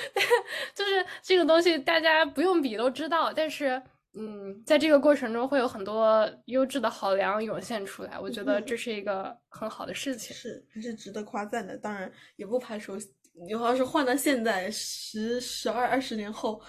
[0.75, 3.81] 就是这个东西大家不用比都知道，但是
[4.19, 10.35] 嗯，在这个过程中会有很多优质的好粮涌现出来，我觉得这是一个很好的事情。
[10.35, 11.79] 是还是值得夸赞的。
[11.79, 12.99] 当然，也不排除
[13.45, 16.61] 你要是换到现在十、十二、二十年后，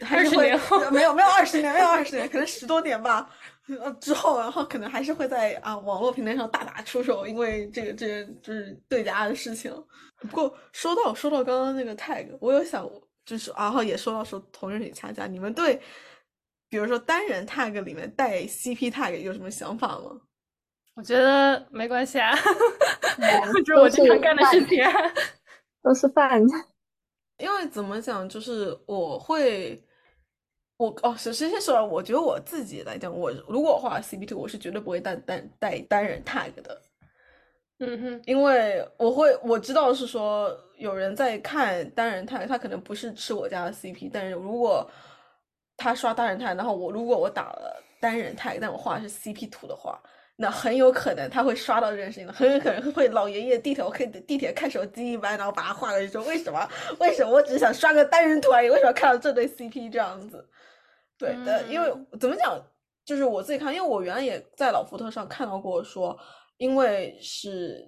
[0.00, 3.30] 还是20会年后没有没有二十年，没有二十年，可能十多年吧，
[3.80, 9.72] 呃之后，然后可能还是会在啊网络平台上大打出手，因为这个这个就是对家的事情。
[10.20, 12.88] 不过说到说到刚刚那个 tag，我有想
[13.24, 15.80] 就是然后也说到说同人女掐架，你们对
[16.68, 20.20] 比如说单人 tag 里面带 CP tag 有什么想法吗？
[20.94, 22.36] 我觉得没关系啊，
[23.18, 24.92] 嗯这是我经常干的事情啊。
[25.82, 26.40] 都是饭。
[27.38, 29.82] 因为怎么讲，就是我会，
[30.76, 36.80] 我哦，首先先说，我觉得我自己来讲，我如果画 CP 图，我是绝对不会带单带单人 tag 的，
[37.80, 44.88] 嗯哼，因为我会我知道是说有人在看单人 tag，他可能不是吃我家的 CP，但是如果
[45.76, 50.00] 他刷单人 tag，然后我如果我打了单人 tag，但我画的是 CP 图的话，
[50.36, 56.68] 那很有可能他会刷到这件事情的，很有可能会老爷爷地铁看地铁看手机一般，然后把他画过去说为什么
[56.98, 60.44] 为什么我只想刷个单人图而已，为什么看到这对 CP 这样子？
[61.18, 62.60] 对的，因为怎么讲，
[63.04, 66.18] 就是我自己看，因为我原来也在老福特上看到过说，
[66.56, 67.86] 因为是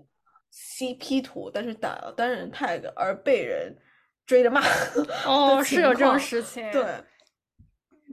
[0.53, 3.75] CP 图，但是打了单人 tag 而被人
[4.27, 4.63] 追着骂
[5.27, 6.71] 哦，是有这种事情。
[6.71, 6.85] 对。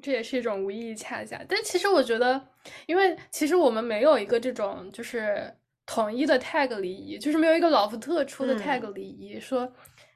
[0.02, 1.39] 这也是一种无意义恰恰。
[1.47, 2.41] 但其实我觉得，
[2.88, 5.54] 因为其实我们没有一个这种就是
[5.86, 9.72] 统一的 tag 礼仪，就是没有一个老福特出的 tag 嗯礼仪，说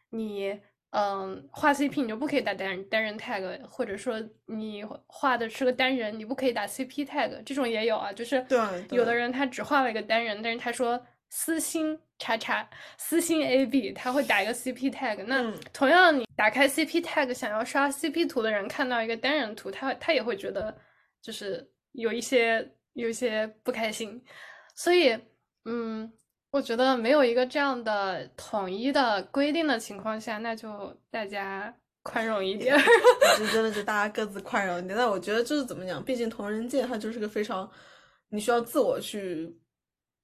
[0.10, 0.60] 你
[0.92, 8.14] 嗯画 CP 你就不可以打单人单人 tag，或者说你画的是个单人，你不可以打 CP tag，这种也有啊。
[8.14, 8.58] 就是对
[8.92, 15.24] 有的人他只画了一个单人，但是他说私心叉叉私信 AB，他会打一个 CP tag。
[15.28, 20.76] 那嗯同样，你打开 CP tag 想要刷 CP 图的人看到一个单人图，他他也会觉得
[21.22, 24.24] 就是有一些有一些不开心。
[24.76, 25.18] 所以，
[25.66, 26.12] 嗯，
[26.52, 32.82] 我觉得没有一个这样的统一的规定的情况下，那就大家宽容一点 儿。
[33.38, 34.98] 就真的是大家各自宽容一点。
[34.98, 37.70] 但我觉得就是怎么讲，毕竟同人界它就是个非常
[38.30, 39.54] 你需要自我去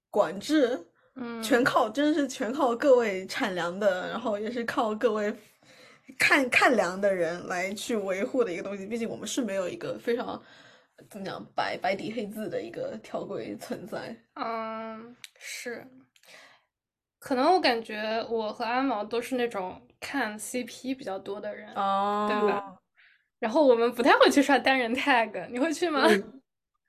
[0.10, 0.91] 管制，
[1.22, 5.34] 嗯，全靠真的是全靠各位产粮的，然后也是靠各位
[6.18, 8.88] 看看粮的人来去维护的一个东西。
[8.88, 10.42] 毕竟我们是没有一个非常
[11.10, 14.16] 怎么讲白白底黑字的一个条规存在。
[14.34, 15.86] 嗯，是，
[17.20, 22.78] 可能我感觉我和阿毛都是那种看 CP 比较多的人，哦对吧？
[23.40, 26.08] 然后我们不太会去刷单人 tag，你会去吗？
[26.08, 26.42] 嗯，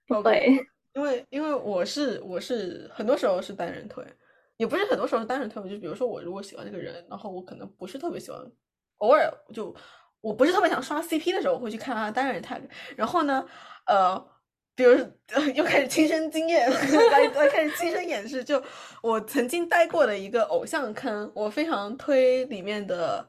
[0.06, 0.48] 包括对，
[0.94, 4.04] 因为因为我是我是很多时候是单人推，
[4.62, 8.40] 也不是很多时候是单人推，就比如说我如果喜欢这个人，然后我可能不是特别喜欢，
[8.98, 9.74] 偶尔就
[10.20, 12.62] 我不是特别想刷 CP 的时候，我会去看他单人 tag，
[12.94, 13.44] 然后呢，
[13.88, 14.24] 呃，
[14.76, 14.96] 比如
[15.56, 18.62] 又开始亲身经验来来开始亲身演示，就
[19.02, 23.28] 我曾经待过的一个偶像坑，我非常推里面的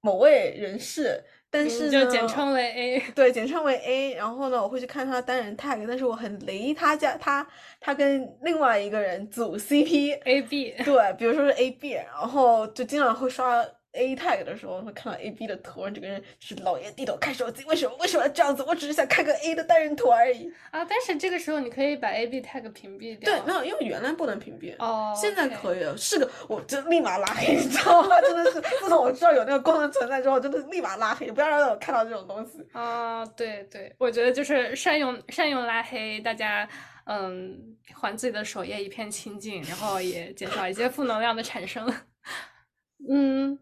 [0.00, 1.22] 某位人士。
[1.54, 3.02] 但是呢简称为 A。
[3.14, 4.14] 对，简称为 A。
[4.14, 7.46] 然后呢，我会去看他单人 tag，但是我很雷他家他
[7.80, 10.18] 他跟另外一个人组 CP。
[10.24, 13.64] A B，对，比如说是 A B，然后就经常会刷
[13.94, 18.62] A tag 的时候，会看到 A B 的图，这个人是老爷低头看手机，为什么为什么要这样子？
[18.66, 20.52] 我只是想看个 A 的单人图而已。
[20.70, 23.32] 啊，但是这个时候你可以把 A B tag 屏蔽掉。
[23.32, 24.74] 对，没有，因为原来不能屏蔽。
[24.78, 28.20] 哦，现在可以了，是个，我就立马拉黑，你知道吗？
[28.22, 32.58] 真的是，自从我知道有那个功能存在之后，真的立马拉黑，不要让我看到这种东西。
[32.72, 36.68] 啊，对对，我觉得就是善用善用拉黑，大家
[37.04, 41.88] 嗯，还自己的首页一片清净，然后也减少一些负能量的产生。
[43.08, 43.58] 嗯，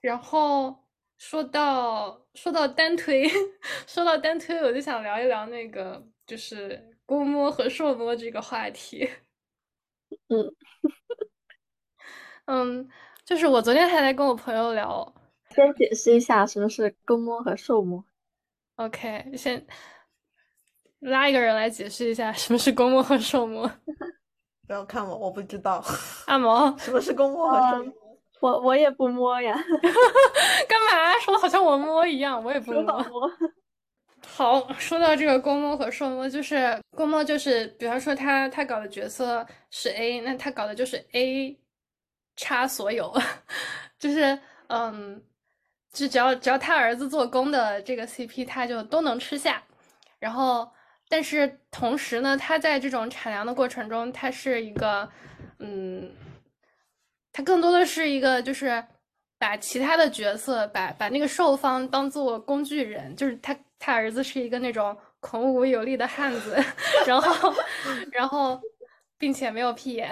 [0.00, 0.74] 然后
[1.18, 3.28] 说到说到单推，
[3.86, 9.08] 说到单推，我就想聊一聊那个就是公摸和受摸这个话题。
[10.28, 10.54] 嗯
[12.46, 12.88] 嗯，
[13.24, 15.14] 就是我昨天还在跟我朋友聊，
[15.54, 18.04] 先解释一下什么是公摸和受摸。
[18.76, 19.64] OK，先
[21.00, 23.70] 拉一个人来解释一下什么是公摸和受摸。
[24.66, 25.84] 不要看我，我不知道
[26.26, 27.92] 阿毛， 什么是公摸和受摸。
[28.40, 29.54] 我我也不摸呀，
[30.68, 32.42] 干嘛说的好像我摸一样？
[32.42, 33.08] 我也不说摸好。
[33.10, 33.30] 摸。
[34.26, 41.58] 好，说到这个公摸和受摸，就是公摸就是，比方说他他搞的角色是 A，那他搞的就是 A
[42.36, 43.12] 差所有，
[43.98, 44.38] 就是
[44.68, 45.22] 嗯，
[45.92, 49.62] 就只要只要他儿子做工的这个 CP，他就都能吃下。
[50.18, 50.70] 然后，
[51.08, 55.08] 但是同时呢，他在这种产粮的过程中，他是一个
[55.58, 56.10] 嗯，
[57.32, 58.84] 他更多的是一个就是
[59.38, 66.56] 把其他的角色，把把那个受方当做工具人，就是他他儿子是一个那种孔武有力的汉子，
[67.06, 67.54] 然后
[68.12, 68.60] 然后
[69.18, 70.10] 并且没有屁眼，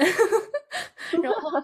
[1.23, 1.63] 然后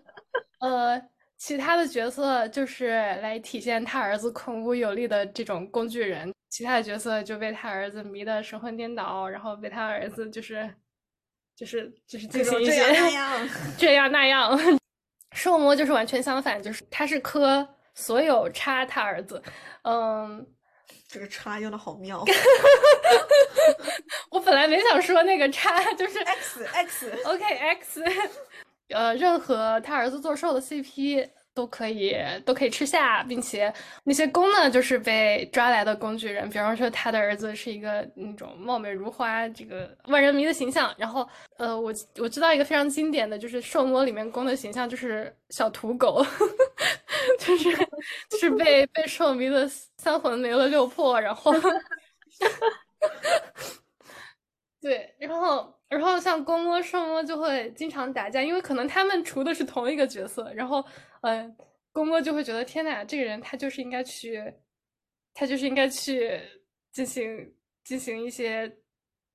[0.60, 1.02] 呃。
[1.36, 2.88] 其他的角色就是
[3.20, 10.74] 来体现他儿子孔武有力的这种工具人，其他的角色就被他儿子迷得神魂颠倒，然后被他儿子就是
[11.54, 12.82] 就是就是进行一些
[13.76, 14.58] 这样那样
[15.34, 15.36] 这样那样。
[15.36, 19.42] 寿魔就是完全相反，就是他是磕所有叉他儿子，
[19.82, 20.46] 嗯。
[21.06, 22.24] 这个叉用的好妙
[24.30, 28.02] 我本来没想说那个叉，就是，X X OK X，
[28.88, 36.48] 呃，任何他儿子做寿的 CP 都可以都可以吃下，并且那些公呢，就是被抓来的工具人。
[36.50, 40.92] 比方说，他的儿子是一个那种貌美如花、这个万人迷的形象。
[40.98, 41.26] 然后，
[41.56, 46.24] 呃，我我知道一个非常经典的就是兽魔里面公的形象，就是小土狗，
[47.38, 47.76] 就是
[48.28, 51.54] 就是被被兽迷的三魂没了六魄，然后。
[54.80, 60.84] 对，然后，然后像公摸、兽摸就会经常打架，因为可能他们除的是同一个角色，然后，
[61.22, 61.56] 嗯，
[61.92, 64.42] 公摸就会觉得天呐，这个人他就是应该去，
[65.32, 66.40] 他就是应该去
[66.92, 68.70] 进行进行一些，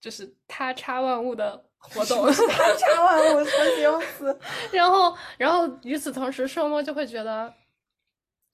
[0.01, 4.39] 就是他插万物的活动， 他插万物什么形容词？
[4.71, 7.53] 然后，然后与此同时，兽摸就会觉得，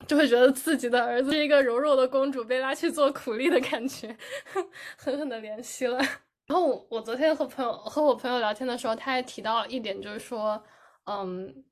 [0.08, 4.16] 就会觉得自己的儿子是一个柔弱的公主被拉去做苦力的感觉，
[4.98, 6.00] 狠狠的怜惜了。
[6.48, 10.64] 然后我昨天和朋友和我朋友聊天的时候，他还提到一点，就是说，
[11.06, 11.64] 嗯，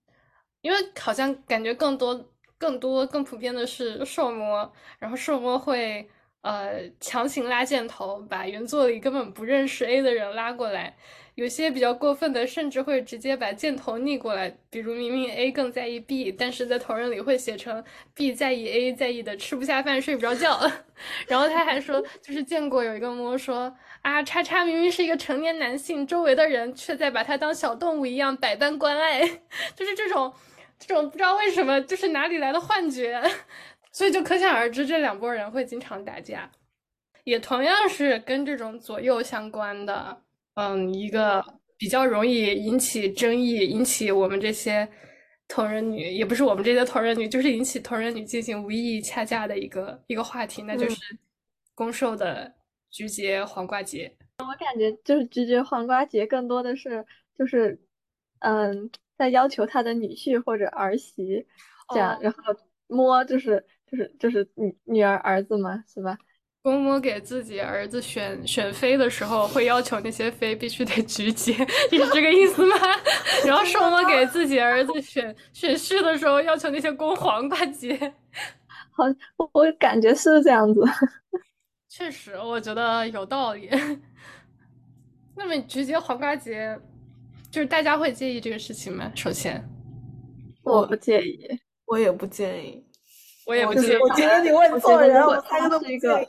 [0.61, 6.09] 因为好像感觉更多、更多、更普遍的是受魔，然后受魔会
[6.41, 10.97] 呃强行拉箭头，把原作里根本不认识 A 的人拉过来。
[11.35, 20.59] 有些比较过分的，甚至会直接把箭头逆过来，比如明明 A 更在意 B，但是在同人里会写成 B 在意 A，在意的吃不下饭、睡不着觉。
[21.27, 29.27] 然后他还说，就是见过有一个摸说啊，叉叉明明是一个成年男性，周围的人却在把他当小动物一样百般关爱，
[29.75, 30.31] 就是这种
[30.77, 33.19] 这种不知道为什么，就是哪里来的幻觉，
[33.91, 36.51] 所以就可想而知这两拨人会经常打架，
[37.23, 40.22] 也同样是跟这种左右相关的。
[40.55, 41.43] 嗯，一个
[41.77, 44.87] 比较容易引起争议、引起我们这些
[45.47, 50.97] 同人女，也不是我们这些同人女，就是引起同人女进行无意义掐架的一个一个话题，那就是
[51.73, 52.53] 攻受的
[52.91, 54.15] 菊节黄瓜节。
[54.39, 57.05] 我感觉就是菊节黄瓜节更多的是
[57.37, 57.79] 就是，
[58.39, 61.45] 嗯，在要求他的女婿或者儿媳
[61.89, 62.37] 这样，然后
[62.87, 66.17] 摸就是就是就是女女儿儿子嘛，是吧？
[66.63, 71.53] 公摸给自己儿子选选妃的时候，会要求那些妃必须得菊节，
[71.91, 72.77] 你是这个意思吗？
[73.45, 77.97] 然后寿魔给自己儿子选选婿的时候，要求那些公黄瓜节。
[78.91, 79.03] 好，
[79.35, 80.81] 我我感觉是这样子。
[81.89, 83.69] 确实，我觉得有道理。
[85.35, 86.79] 那么菊节黄瓜节，
[87.51, 89.11] 就是大家会介意这个事情吗？
[89.15, 89.61] 首先，
[90.63, 92.81] 我不介意，我也不介意，
[93.45, 93.97] 我也不介意。
[93.97, 96.25] 我觉得你问错人，我猜都是一个。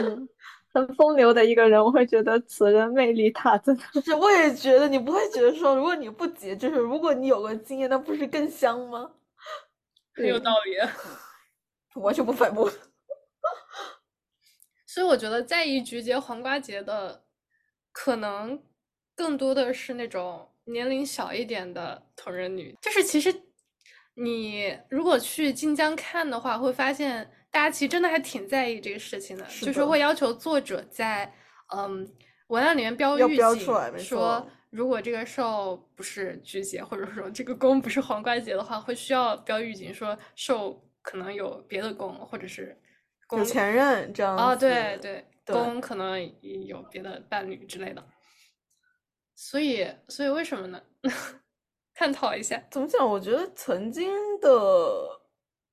[0.00, 0.28] 嗯，
[0.72, 3.76] 很风流的一个人，我会觉得此人魅力大增。
[4.04, 9.10] 是，我也觉得你不会觉得说，如果你不结，就是如果你有个经验，那不是更香吗？
[10.14, 10.76] 很有道理，
[12.00, 12.70] 完全不反驳。
[14.86, 17.24] 所以我觉得在意菊节、黄瓜节的，
[17.92, 18.62] 可能
[19.14, 22.76] 更多的是那种年龄小一点的同人女。
[22.80, 23.34] 就是其实
[24.14, 27.30] 你如果去晋江看的话，会发现。
[27.52, 31.30] 大家其实真的还挺在意这个事情的，就是会要求作者在
[31.74, 32.10] 嗯
[32.48, 42.74] 文案里面标预警，说如果这个兽不是菊节，或者说这个弓不是黄瓜节的话，会需要标预警说兽可能有别的弓，或者是
[43.32, 46.18] 有前任这样啊，对对，弓可能
[46.66, 48.02] 有别的伴侣之类的。
[49.34, 50.80] 所以，所以为什么呢？
[51.94, 53.06] 探讨一下，怎么讲？
[53.06, 55.21] 我觉得曾经的。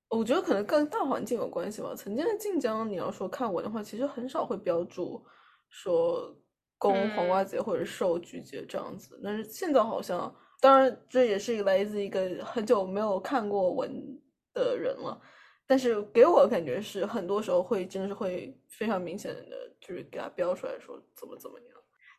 [0.10, 1.94] 我觉得可能跟大环境有关系吧。
[1.96, 5.24] 曾经的晋江，你要说看文的话，其实很少会标注
[5.70, 6.36] 说
[6.80, 9.20] 公黄瓜节或者受菊节这样子。
[9.24, 14.20] 但是现在好像，当然这也是来自一个很久没有看过文
[14.52, 15.22] 的人了。
[15.68, 19.46] 但是给我感觉是，很多时候会真的是会非常明显的，
[19.80, 21.68] 就是给他标出来说怎么怎么样。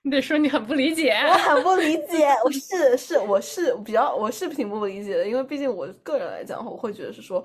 [0.03, 2.29] 你得说你很不理解，我很不理解。
[2.45, 7.45] 我是是我是比较我是挺不理解的，因为毕竟我个人来讲，我会觉得是说。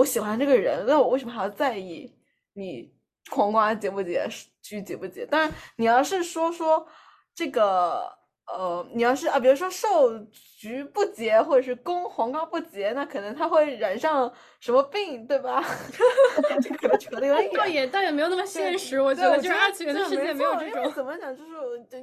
[0.00, 2.10] 我喜欢这个人，那我为什么还要在意
[2.54, 2.90] 你
[3.30, 4.26] 黄瓜结不结、
[4.62, 5.26] 菊结不结？
[5.26, 6.86] 当然，你要是说说
[7.34, 8.10] 这个，
[8.46, 10.18] 呃，你要是啊，比如说寿
[10.58, 15.62] 菊不结，或者是公黄瓜不结，那可能他会染上什么病，对吧？
[16.62, 20.90] 这可能扯得有点倒也倒也没有那么现实，我觉得就是二次元的世界没有这种。
[20.94, 21.36] 怎么讲？
[21.36, 21.50] 就是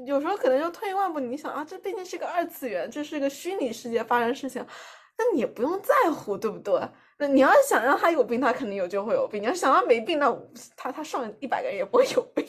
[0.05, 4.63] 有时候可能就退一万步，你想啊，这毕竟是个二次元，这是个虚拟世界发生事情。
[5.17, 6.79] 那你也不用在乎，对不对？
[7.19, 10.31] 那你要想让他有病，他肯定有就会有病；你要想他没病，那
[10.75, 12.45] 他他上一百个人也不会有病。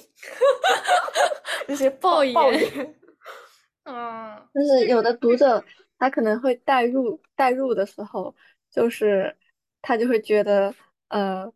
[1.67, 2.95] 这 些抱抱怨怨，
[3.85, 5.65] 嗯，就是有的读者
[5.99, 8.35] 他可能会代入代入的时候，
[8.71, 9.37] 就是
[9.81, 10.75] 他就会觉得，
[11.09, 11.51] 呃，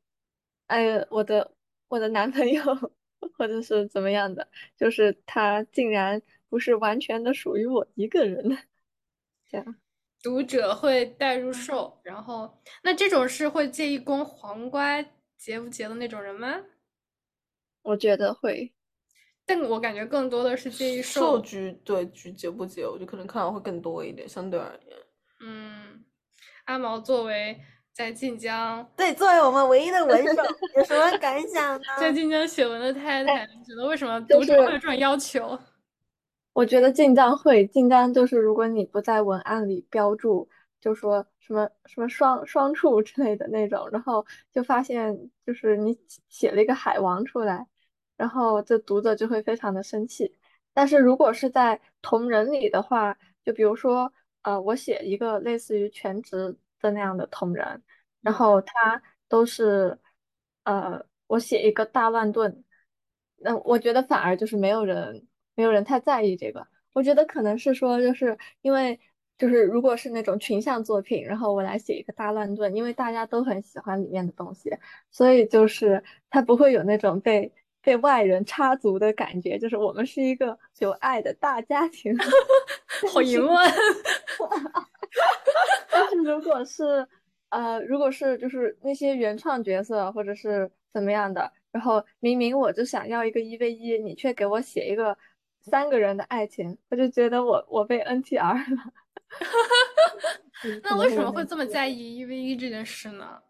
[0.68, 1.52] 哎，我的
[1.88, 2.62] 我的男朋友
[3.36, 8.56] 或者是怎么样的，就是他竟然不是完全的属于我一个人的，
[9.50, 9.76] 这样。
[10.22, 15.04] 读者会带入受，然后那这种是会介意攻黄瓜
[15.36, 16.62] 结不结的那种人吗？
[17.82, 18.72] 我觉得会，
[19.44, 24.96] 但我感觉更多的是介意受受，局对局结不结，我就可能看到会更多一点，相对而言。
[25.40, 26.04] 嗯，
[26.66, 27.60] 阿毛作为
[27.92, 30.42] 在晋江对，作为我们唯一的文手，
[30.76, 31.84] 有什么感想呢？
[31.98, 35.58] 在晋江写文的太太，你觉得为什么读者会有这种要求？
[36.52, 40.48] 我觉得进账会，晋江就是如果你不在文案里标注，
[40.80, 45.98] 就说什么什么双双处之类的那种，然后就发现就是你
[46.28, 47.66] 写了一个海王出来，
[48.16, 50.36] 然后这读者就会非常的生气。
[50.74, 57.82] 但是如果是在同人里的话，就比如说呃，我写一个类似于全职的那样的同人，
[58.20, 59.98] 然后他都是
[60.64, 62.64] 呃，我写一个大乱炖，
[63.36, 66.66] 那我觉得反而就是没有人没有人太在意这个。
[66.92, 68.98] 我觉得可能是说，就是因为
[69.38, 74.70] 就是如果是那种群像作品，然后我来写一个大乱炖，因为大家都很喜欢里面的东西，
[75.10, 82.16] 所以就是它不会有那种被被外人插足的感觉，就是我们是一个有爱的大家庭。
[83.12, 83.68] 好淫 乱，
[85.90, 87.06] 但是如果是
[87.48, 95.18] 呃，如果是就是那些原创角色或者是怎么样的，然后明明我就想要一个一 v 一，你却给我写一个
[95.62, 98.92] 三个人的爱情，我就觉得我我被 NTR 了。
[100.64, 103.42] 嗯可能那为什么会这么在意一 v 一这件事呢？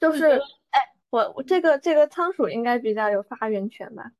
[0.00, 0.26] 就是，
[0.70, 4.10] 哎，我我这个这个仓鼠应该比较有发言权吧。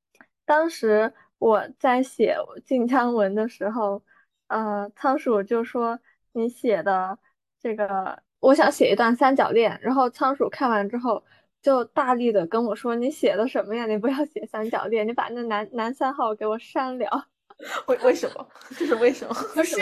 [0.44, 4.02] 当时我在写晋江文的时候，
[4.46, 5.98] 呃，仓鼠就说
[6.32, 7.18] 你写的
[7.60, 11.24] 这个，我想写一段三角恋，然后仓鼠看完之后
[11.62, 13.86] 就大力的跟我说：“你写的什么呀？
[13.86, 17.28] 你不要写三角恋，你把那男男三号给我删了。
[17.86, 18.48] 为为什么？
[18.76, 19.34] 这是为什么？
[19.54, 19.76] 不是，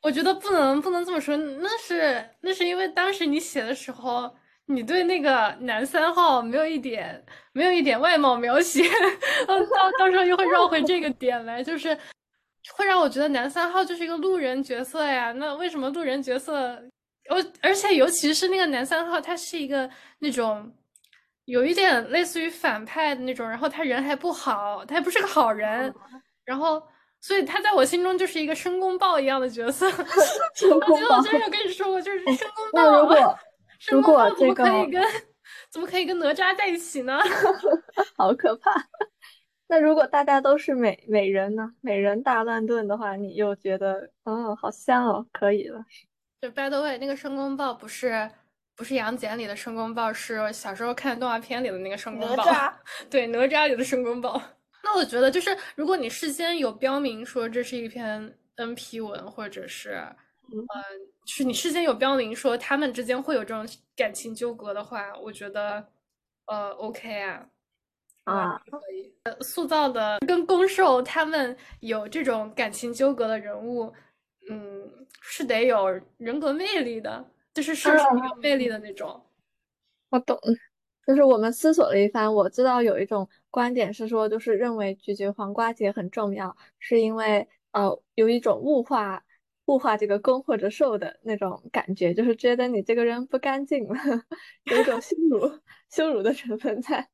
[0.00, 4.32] 我觉得不能不能这么说，那是那是因为当时你写的时候，
[4.66, 8.84] 你对那个男三号没有一点没有一点外貌描写，
[9.46, 11.98] 到到到时候又会绕回这个点来，就是
[12.76, 15.32] 会让我觉得男三号就是一个路人角色呀。
[15.32, 16.80] 那为什么路人角色？
[17.30, 19.88] 我而且尤其是那个男三号，他是一个
[20.18, 20.72] 那种
[21.44, 25.94] 有一点类似于反派的那种，然后他人还不好，他还不是个好人，
[26.44, 26.82] 然后。
[27.24, 29.88] 所以他在我心中就是一个申公豹一样的角色。
[30.56, 33.16] 申我公豹觉得我之前有跟你说过，就是申公豹，果如
[33.78, 35.02] 申公豹果这怎么可以个跟
[35.70, 37.20] 怎么可以跟哪吒在一起呢？
[38.18, 38.72] 好可怕。
[39.68, 41.72] 那如果大家都是美美人呢？
[41.80, 45.84] 美人大乱炖的话，你又觉得哦，好香哦，可以了。
[46.40, 48.28] 就 by the way，那个申公豹不是
[48.82, 52.44] 不是杨戬里的申公豹，是小时候看动画片里的那个申公豹。
[52.44, 52.72] 哪吒，
[53.08, 54.42] 对，哪吒里的申公豹。
[54.82, 60.02] 那我觉得就是，如果你事先有标明说这是一篇 NP 文，或者是，
[60.52, 60.82] 嗯呃，
[61.26, 63.64] 是你事先有标明说他们之间会有这种
[63.94, 65.86] 感情纠葛的话，我觉得，
[66.46, 67.46] 呃，OK 啊，
[68.24, 69.14] 啊，可以。
[69.22, 73.94] 呃，塑造的跟攻受他们有这种感情纠葛的人物，
[74.50, 77.24] 嗯，是得有人格魅力的，
[77.54, 79.22] 就是是是有魅力的那种。
[80.10, 80.38] 我懂。
[81.04, 89.24] 就是我们思索了一番，我知道有一种观点是说，就是认为咀嚼黄瓜节很重要，是因为呃有一种物化
[89.64, 93.96] 物化这个攻或者受的那种感觉，就是觉得你这个人不干净了，
[94.70, 97.08] 有一种羞辱羞辱的成分在。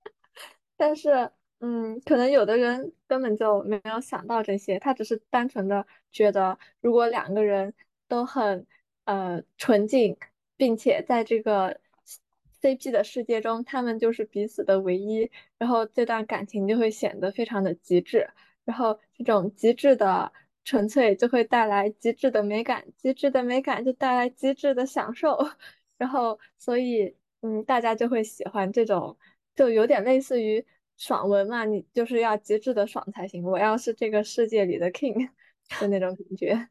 [0.77, 1.31] 但是，
[1.61, 7.73] 嗯，可能有的人根本就没有想到这些，他只是单纯的觉得，如果两个人
[8.07, 8.67] 都很
[9.09, 10.15] 呃纯净，
[10.59, 11.81] 并且在这个
[12.61, 18.29] CP 的世界中，他们就是彼此的唯一，然后这段感情就会显得非常的极致，
[18.67, 20.31] 然后这种极致的
[20.63, 25.39] 纯粹就会带来极致的美感，极致的美感就带来极致的享受，
[25.97, 29.17] 然后所以嗯，大家就会喜欢这种，
[29.57, 30.63] 就有点类似于
[30.99, 35.31] 爽文嘛，你就是要极致的爽才行，我要是这个世界里的 king
[35.81, 36.69] 的那种感觉。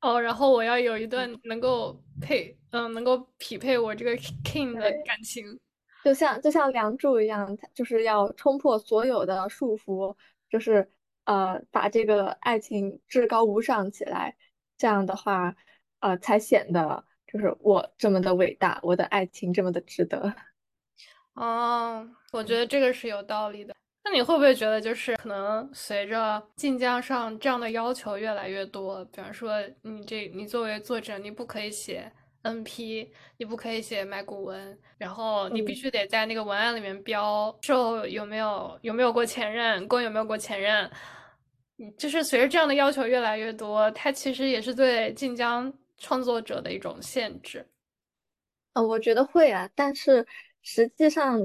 [0.00, 5.58] 哦，然后我要有一段能够配，嗯，能够匹配我这个 king 的感情。
[6.02, 10.16] 就像就像梁祝一样，就是要冲破所有的束缚，
[10.48, 10.90] 就是
[11.24, 14.34] 呃把这个爱情至高无上起来，
[14.78, 15.54] 这样的话，
[15.98, 20.34] 呃才显得就是我这么的伟大，我的爱情这么的值得。
[21.34, 23.74] 哦，我觉得这个是有道理的。
[24.02, 32.10] 那你会不会觉得，就是可能随着晋江上这样的要求越来越多，比方说你这你作为作者，你不可以写
[32.42, 40.90] NP，你不可以写买古文，然后你必须得在那个文案里面标受有没有有没有过前任，公有没有过前任。
[41.96, 47.66] 就是随着这样的要求越来越多，它其实也是对晋江创作者的一种限制。
[48.74, 50.26] 呃，我觉得会啊，但是
[50.62, 51.40] 实际上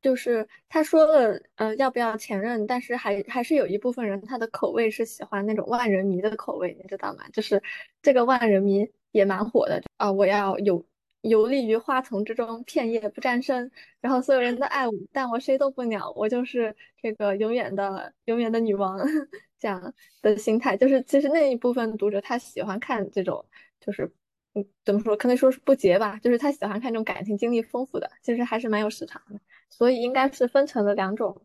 [0.00, 7.28] 就是他说了，呃，要不要前任，但是还还是有一部分人他的口味是喜欢那种万人迷的口味，你知道吗？
[7.32, 7.62] 就是
[8.02, 10.84] 这个万人迷也蛮火的啊，我要游
[11.22, 13.70] 游历于花丛之中，片叶不沾身，
[14.00, 18.98] 然后所有人都爱我，但我谁都不鸟，我就是这个永远的永远的女王。
[19.60, 19.92] 这样
[20.22, 23.44] 的心态，就是其实那一部分读者他喜欢看这种，
[23.78, 24.10] 就是
[24.54, 31.40] 嗯，怎么说，可能说是不洁吧，就是他喜欢看这种感情经历丰富的，其实还是蛮有市场的，所以应该是分成了两种，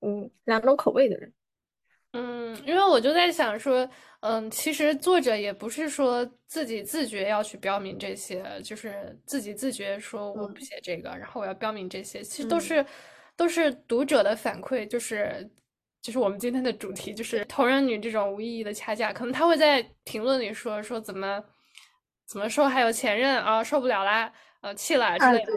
[0.00, 1.32] 嗯，两种口味的人。
[2.12, 3.88] 嗯，因为我就在想说，
[4.20, 12.84] 嗯，其实作者也不是说自己自觉要去标明这些，就是自己自觉说我不写这个，然后我要标明这些，其实都是
[13.36, 15.48] 都是读者的反馈，就是。
[16.00, 21.42] 就是我们今天的主题，就是同人女这种无意义的掐架，可能他会在评论里说说怎么
[22.28, 25.52] 怎么说还有前任啊，受不了啦，呃，气了之类的。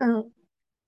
[0.00, 0.32] 嗯，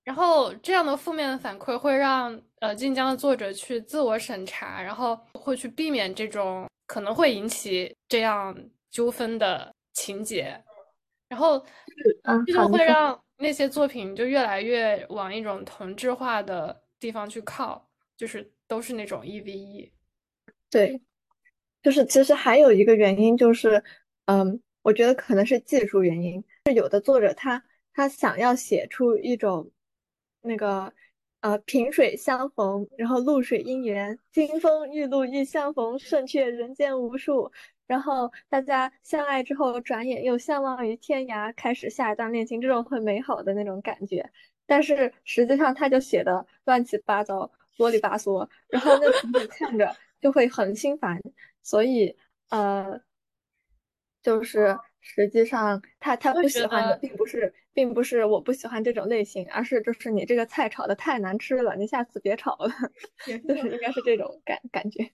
[0.03, 8.57] 然后这样的负面的反馈会让呃晋江的作者去自我审查，然后会去避免这种可能会引起这样
[8.91, 10.59] 纠纷的情节，
[11.29, 11.64] 然后
[12.47, 18.51] 这就会让那些作品就越来越往一种同质化的地方去靠，就是。
[18.68, 19.91] 都是那种一 v 一，
[20.68, 21.01] 对，
[21.83, 23.83] 就是其实还有一个原因就是，
[24.26, 27.62] 嗯，我觉得可能是技术原因，是有的作者他
[27.93, 29.70] 他想要写出一种
[30.41, 30.93] 那个
[31.41, 37.51] 呃萍水相逢，然后露水姻缘，金风玉露一相逢，胜却人间无数，
[37.87, 44.31] 然后大家相爱之后，转眼又相忘于天涯，开始下一段恋情，这种很美好的那种感觉，
[44.66, 47.51] 但是实际上他就写的乱七八糟。
[47.79, 51.22] 啰里吧嗦，然后那读者看着就会很心烦，
[51.62, 52.16] 所以
[52.49, 53.01] 呃，
[54.29, 62.70] 就是实际上他他不喜欢的并不是并不是我不喜欢这种类型，而是就是你这个菜炒的太难吃了，你下次别炒了，
[63.26, 65.11] 就是应该是这种感感觉。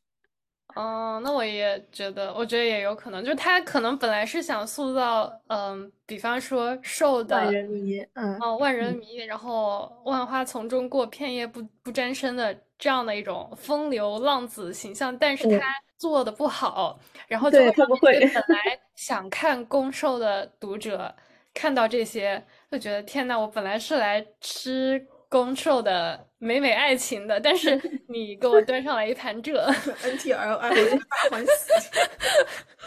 [0.74, 15.60] 哦，那我也觉得，我觉得也有可能，就是他可能本来是想塑造，嗯，比方说瘦的万人迷，嗯，哦，万人迷，然后万花丛中过，片叶不不沾身的这样的一种风流浪子形象，但是他
[16.08, 16.98] 做的不好，
[17.28, 21.14] 然后就会本来想看攻受的读者
[21.52, 25.06] 看到这些，就觉得天呐，我本来是来吃。
[25.26, 27.74] 攻受的美美爱情的，但是
[28.06, 29.60] 你给我端上来一盘这，
[30.04, 31.50] N T L I，我真大欢喜。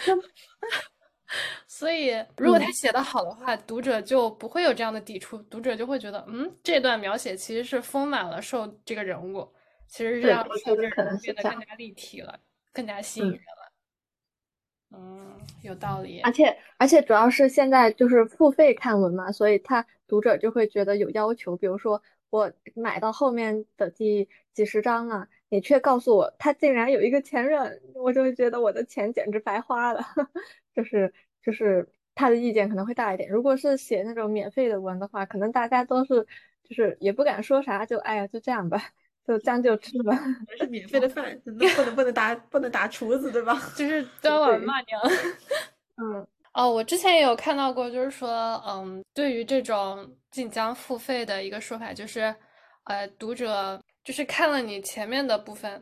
[1.67, 9.53] 所以，如果他写的好的话，读者就不会有这样的抵触，读者就会觉得，嗯，这段描写其实是丰满了受这个人物，
[9.89, 12.39] 其实是让受这个人物变得更加立体了，
[12.77, 13.71] 更加吸引人了。
[14.91, 16.21] 嗯，有道理。
[16.21, 22.01] 而且，而且主要是现在就是付费看文嘛，所以他读者就会觉得有要求，比如说。
[22.29, 30.01] 我买到后面的第几十章了，你却告诉我他竟然有一个前任，我就会觉得我的钱简直白花了。
[30.75, 33.29] 就是就是他的意见可能会大一点。
[33.29, 36.27] 如果是写那种免费的文的话，可能大家都是
[36.65, 38.77] 就是也不敢说啥，就哎呀就这样吧，
[39.27, 40.17] 就将就吃吧。
[40.57, 41.51] 是免费的饭， 不
[41.83, 43.61] 能不能打不能打厨子对吧？
[43.75, 45.01] 就是端碗骂娘。
[45.97, 46.25] 嗯。
[46.53, 52.33] 哦，我之前也有看到过，就是说，嗯，对于这种晋江付费的一个说法，就是，
[52.85, 55.79] 呃，读者就是看了你前面的部分，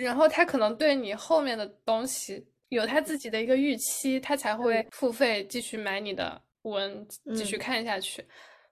[0.00, 8.24] 然后他可能对你后面的东西有他自己的一个预期，他才会付费继续买你的文，继续看下去。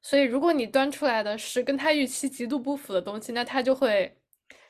[0.07, 4.14] 所以，如果你端出来的是跟他预期极度不符的东西，那他就会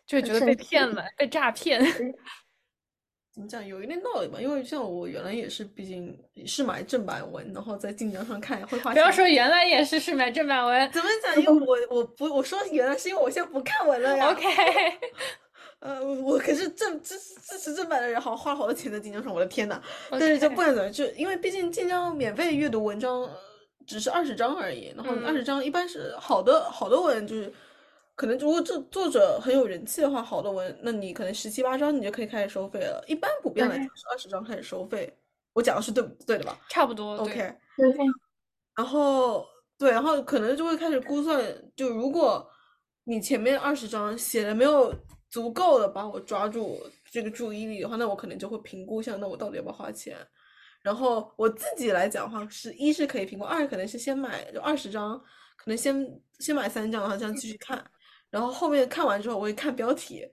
[0.07, 1.83] 就会觉得被骗了，被诈骗。
[3.35, 3.67] 怎么讲？
[3.67, 6.17] 有一点道理吧，因为像我原来也是，毕竟
[6.47, 8.93] 是买正版文，然后在晋江上看会花钱。
[8.95, 11.43] 不要说原来也是是买正版文，怎么讲？
[11.43, 14.31] 因为我我不我说原来是因为我现在不看文了呀。
[14.31, 14.47] OK，
[15.81, 19.83] 呃，我可是正支持支持正版的人，好花了好多钱在晋江上，我的天呐。
[20.13, 23.29] 但是就不管怎么，就因为毕竟晋江免费阅读文章
[23.87, 27.53] 只是二十章而已，然后二十章一般是好的好的文就是。
[28.17, 33.05] 可能如果这作者很有人气的话，好的文，那你可能十七八章你就可以开始收费了。
[33.09, 35.13] 一般普遍来讲是二十章开始收费。
[35.53, 36.57] 我讲的是对对的吧？
[36.69, 37.17] 差不多。
[37.17, 37.53] OK，
[38.77, 39.45] 然后
[39.77, 42.49] 对，然后可能就会开始估算，就如果
[43.03, 44.95] 你前面二十章写的没有
[45.29, 46.81] 足够的把我抓住
[47.11, 50.17] 这个注意力的话，那我可能就会评估一下，那我到底要不要花钱。
[50.85, 55.19] 然后我自己来讲的话，是一是可以评估，二可能是先买就二十张，
[55.57, 57.83] 可能先先买三张，然后这样继续看，
[58.29, 60.29] 然后后面看完之后我会看标题，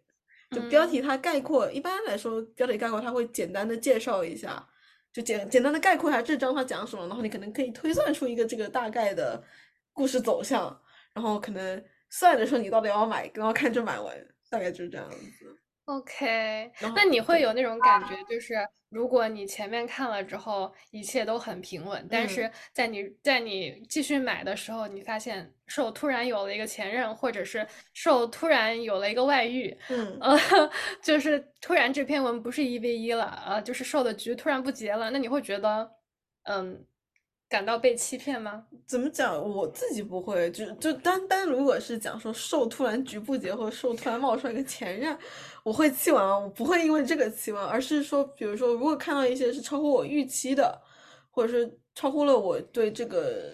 [0.52, 4.68] 就标题它概括，一般来说标题概括它会简单的介绍一下，
[5.14, 9.42] 就简简单的概括一下这章它讲什么，然后你可能可以推算出一个这个大概的
[9.94, 10.78] 故事走向，
[11.14, 14.14] 然后可能算着说你到底要买，然后看这买完，
[14.50, 15.61] 大概就是这样子。
[15.86, 18.56] OK，那你会有那种感觉，就是
[18.90, 30.38] 如果你前面看了之后一切都很平稳，但嗯是在你在你继续买的时候，你发现受突然有了一个前任，或者是受突然有了一个外遇，嗯呃，
[31.02, 35.92] 就是突然这篇文不是一 v 一了，呃，就是受的局突然不结了，那你会觉得，
[36.44, 36.86] 嗯，
[37.50, 38.66] 感到被欺骗吗？
[38.88, 39.38] 怎么讲？
[39.42, 45.18] 我自己不会，就就单单如果是讲说受突然局部结，或者受突然冒出来一个前任，
[45.64, 50.82] 我会气完，我不会因为这个气完，而是说，比如说，如果看到一些是超乎我预期的，
[51.30, 53.54] 或者是超乎了我对这个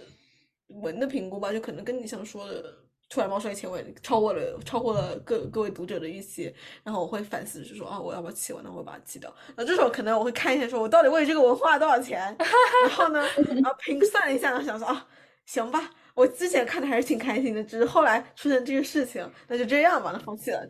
[0.68, 2.74] 文的评估吧，就可能跟你想说的，
[3.10, 6.54] 突然冒出来前文，超过了超过了各各位读者的预期，
[6.84, 8.64] 然后我会反思，就说啊，我要不要弃文？
[8.64, 9.34] 那我会把它弃掉。
[9.56, 12.36] 那这时候可能我会看一下，说我到底为这个文花了多少钱，
[12.88, 15.06] 然后呢，然后评算一下，然后想说啊，
[15.46, 20.68] 行吧，我之前看的还是挺开心的，只是后来出现这个事情，那就这样吧，那放弃了。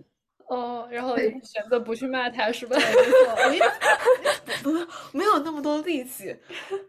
[0.49, 1.29] 哦，然后对。
[1.43, 2.75] 选择不去骂他，是吧？
[3.49, 3.71] 没错，
[4.63, 6.35] 不没有那么多力气，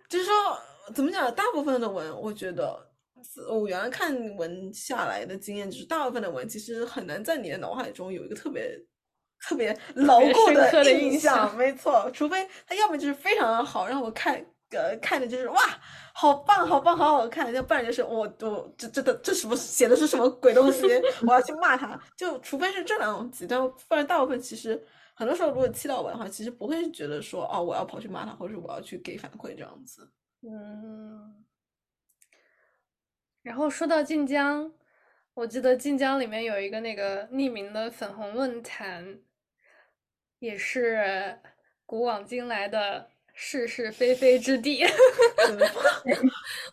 [0.09, 0.32] 就是说
[0.94, 2.78] 怎么讲，大部分的文，我觉得
[3.50, 8.78] 我原来看文下来的经验，就是大部分的文其实很难在你的脑海中有一个特别
[9.40, 15.61] 特别牢固的印印象没错，除非他要么就是非常的好，让我看呃看着就是哇。
[16.21, 17.55] 好棒，好棒，好好看！
[17.55, 20.83] 要不然就是我我这这的这什么写的是什么鬼东西？
[21.25, 21.97] 我要去骂他。
[22.16, 30.11] 就除非是这两种极端，不然大部分其实很多时候如果气到我的话，其实不会觉得说哦，我要跑去骂他，或者是我要去给反馈这样子。
[30.43, 31.45] 嗯，
[33.43, 34.73] 然后说到晋江，
[35.35, 39.21] 我记得晋江里面有一个那个匿名的粉红论坛，
[40.41, 41.39] 也是
[41.87, 43.09] 古往今来的
[43.41, 44.84] 是是非非之地。
[45.47, 45.64] 真的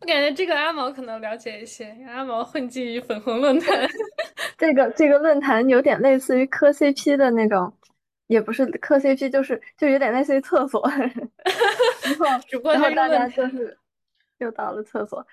[0.02, 3.88] 我感觉这个阿毛可能了解一些，阿毛混迹于粉红论坛。
[4.58, 7.72] 这个这个论坛有点类似于磕 CP 的那种，
[8.26, 13.78] 也不是磕 CP，就是就有点类似于厕所， 然后只不过大家就是
[14.40, 15.26] 又到了厕所，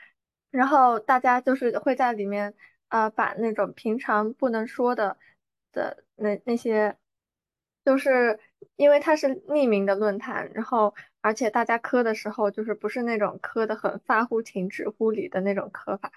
[0.50, 2.52] 然后大家就是会在里面
[2.88, 5.16] 啊、呃把那种平常不能说的
[5.72, 6.94] 的那那些，
[7.86, 8.38] 就是
[8.76, 16.12] 因为它是匿名的论坛，然后而且大家磕的时候就是不是那种磕的很发乎情止乎礼的那种磕法。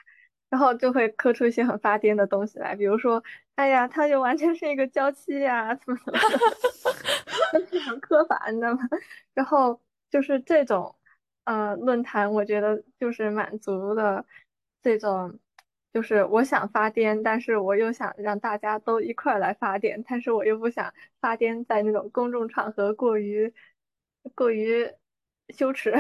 [0.47, 3.22] 然后就会磕出一些很发癫的东西来，比如说，
[3.56, 6.20] 哎呀，他就完全是一个娇妻呀、怎么怎么
[7.51, 8.80] 的， 这种磕法，你知道吗？
[9.34, 10.95] 然后就是这种，
[11.45, 14.26] 呃，论坛，我觉得就是满足了
[14.82, 15.39] 这种，
[15.91, 23.51] 就是我想发癫，但是我又想让大家都一块儿来发癫，但是我又不想发癫在那种公众场合过于
[24.34, 24.89] 过于
[25.49, 25.93] 羞耻，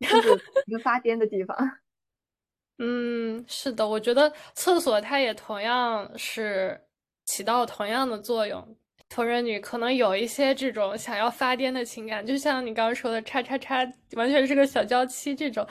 [0.00, 1.56] 就是一个发癫的地方。
[2.78, 6.80] 嗯，是的，我觉得厕所它也同样是
[7.24, 8.76] 起到同样的作用。
[9.08, 15.66] 同人女可能有一些这种想要发癫的情感，就像你刚刚说的“叉叉叉”，完全是个小娇妻这种。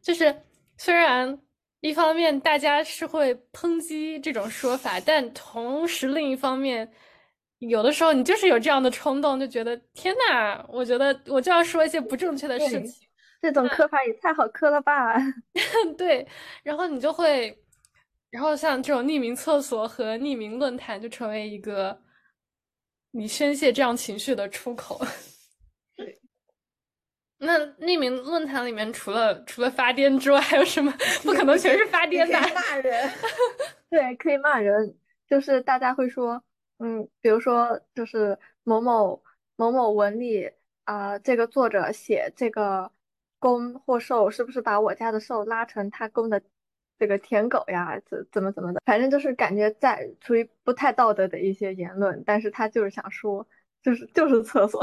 [0.00, 0.34] 就是
[0.78, 1.38] 虽然
[1.80, 6.90] 一方面大家是会抨击这种说法，但同时另一方面，
[7.58, 13.08] 有的时候你就是有这样的冲动，就觉得天呐，我觉得我就要说一些不正确的事情。
[13.40, 15.14] 这种磕法也太好磕了吧！
[15.96, 16.26] 对，
[16.64, 17.56] 然后你就会，
[18.30, 22.00] 然后像这种匿名厕所和匿名论坛就成为一个
[23.12, 25.00] 你宣泄这样情绪的出口。
[25.94, 26.20] 对，
[27.38, 30.92] 那匿名论坛里面除了除了发癫之外，还有什么？
[31.22, 32.40] 不可能全是发癫吧？
[32.54, 33.10] 骂人。
[33.88, 34.96] 对，可以骂人，
[35.30, 36.42] 就是大家会说，
[36.78, 39.22] 嗯，比如说就是某某
[39.56, 40.50] 某某文里
[40.84, 42.90] 啊、这个作者写这个
[43.38, 46.42] 攻或受是不是把我家的受拉成他攻的
[46.98, 48.00] 这个舔狗呀？
[48.06, 53.46] 怎怎么怎么的，反正就是感觉在处于不太道德的一些言论，但是他就是想说，
[53.82, 54.82] 就是就是厕所。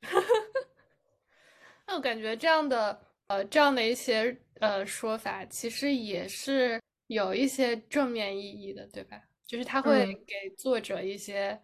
[1.86, 9.27] 那我感觉这样的呃这样的一些呃说法，其实也是有一些正面意义的，对吧？
[9.48, 10.24] 就是他会嗯。
[10.26, 11.60] 给作者一些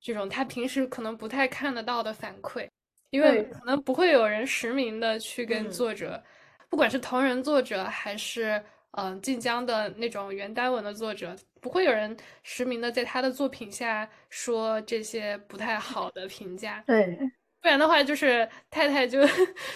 [0.00, 2.68] 这种他平时可能不太看得到的反馈，
[3.10, 5.70] 因为可能不会有人实名的去跟嗯。
[5.70, 6.22] 作者
[6.68, 8.62] 不管是同人作者还是
[8.92, 16.84] 嗯晋江的那种原单文的作者，不会有人实名的在他的作品下说这些不太好的评价。
[16.86, 19.20] 对，不然的话，就是太太就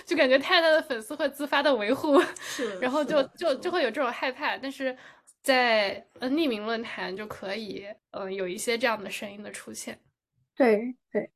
[0.07, 4.57] 就感觉太太的粉丝会自发的维护，是，然后就就就会会有这种害怕。
[4.59, 4.97] 但是
[5.47, 9.97] 在呃匿名论坛就可以，嗯，有一些这样的声音的出现。
[10.57, 11.31] 对对，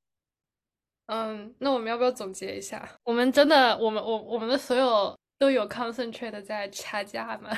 [1.06, 2.88] 嗯，那我们要不要总结一下？
[3.04, 7.56] 我们真的，我们我我们的所有都有 concentrate 在掐架吗？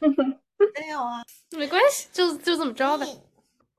[0.80, 1.22] 没有啊，
[1.58, 3.04] 没关系，就就这么着吧。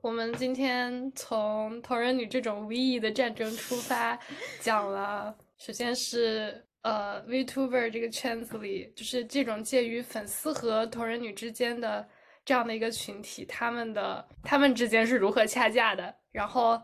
[0.01, 4.19] 我们今天从同人女这种无意义的战争出发，
[4.59, 12.07] 讲了首先是呃 VTuber 这个圈子里，就是这种介于粉丝和同人女之间的
[12.45, 16.81] 这样的一个群体，他们的他们之间是如何掐架的，然后。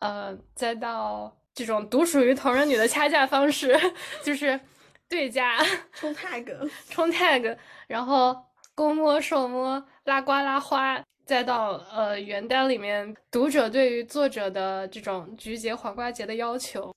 [0.00, 3.74] 呃，再到这种独属于同人女的掐架方式，
[4.22, 4.60] 就是
[5.08, 5.56] 对家
[5.94, 8.36] 冲 tag， 冲 tag，然后
[8.74, 16.94] 公摸、受摸、拉瓜、拉花，再到呃原单里面读者对于作者的这种菊节、黄瓜节的要求，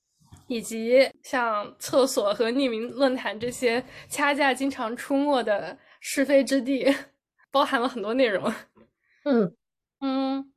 [0.47, 6.85] 以及像厕所和匿名论坛这些掐架经常出没的是非之地，
[7.51, 8.51] 包含了很多内容。
[9.23, 9.55] 嗯
[9.99, 10.53] 嗯，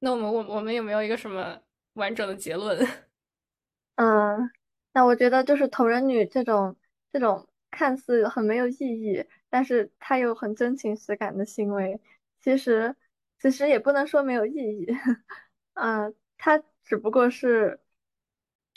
[0.00, 1.60] 那我们我我们有没有一个什么？
[1.94, 2.78] 完整的结论，
[3.96, 4.50] 嗯，
[4.92, 6.76] 那我觉得就是同人女这种
[7.12, 12.00] 这种看似很没有意义，但是她又很真情实感的行为，
[12.40, 12.94] 其实
[13.40, 14.86] 其实也不能说没有意义，
[15.74, 17.80] 嗯，它只不过是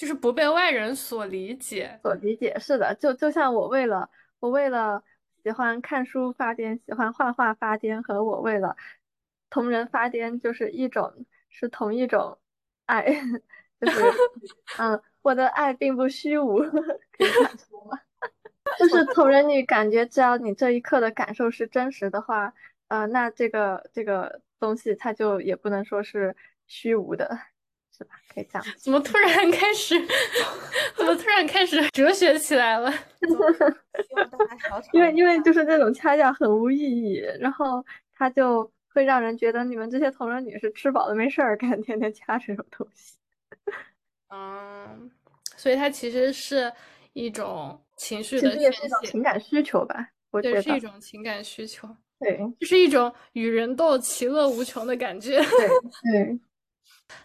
[0.03, 4.09] 就是不被外人所理解，所理解是的，就就像我为了
[4.41, 5.01] 我为了
[5.41, 8.75] 喜欢看书发癫，喜欢画画发癫，和我为了
[9.49, 12.37] 同人发癫，就是一种是同一种。
[12.85, 13.05] 爱
[13.79, 14.01] 就是，
[14.77, 16.61] 嗯，我的爱并不虚无？
[18.77, 22.53] 就是同人女感觉，只要你这一刻的感受是真实的话，
[22.89, 26.35] 呃，那这个这个东西它就也不能说是
[26.67, 27.39] 虚无的，
[28.33, 28.65] 可以这样。
[28.77, 29.99] 怎么突然开始？
[30.95, 32.93] 怎么突然开始哲学起来了？
[34.91, 37.85] 因为因为就是这种掐架很无意义，然后
[38.15, 38.71] 他就。
[38.95, 43.15] 会让人觉得你们这些同人女是吃饱了没事儿干，天天掐这种东西。
[44.29, 45.09] 嗯，
[45.57, 46.71] 所以它其实是
[47.13, 50.09] 一种情绪的宣泄，情感需求吧？
[50.29, 51.89] 我觉得是一种情感需求。
[52.19, 55.37] 对，就是一种与人斗其乐无穷的感觉。
[55.39, 55.67] 对
[56.11, 56.39] 对，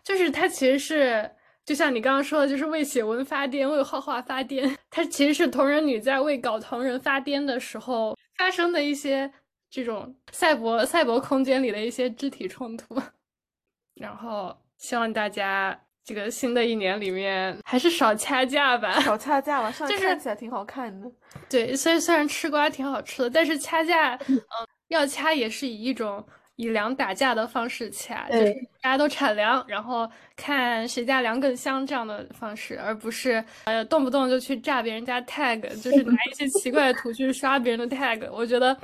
[0.03, 1.31] 就是它其实是，
[1.65, 4.77] 就像你刚刚说的，就是为写文发癫，为画画发癫。
[4.91, 9.33] 它其实是同人女在为搞同人发癫的时候发生的一些。
[9.71, 12.99] 这种赛博赛博空间里的一些肢体冲突，
[13.97, 21.13] 然后希望大家这个新的一年里面还是少掐架吧，少掐架吧， 就是看起来挺好看的。
[21.51, 24.41] 对，虽然虽然吃瓜挺好吃的，但是掐架，嗯，
[24.89, 26.27] 要掐也是以一种。
[26.59, 28.53] 以粮打架的方式掐，就是
[28.83, 38.29] 大家都产粮，然后看谁家粮更香这样的方式，而不是呃动不动就去炸别人家 tag， 就是拿一些奇怪的图去刷别人的 tag。
[38.33, 38.77] 我觉得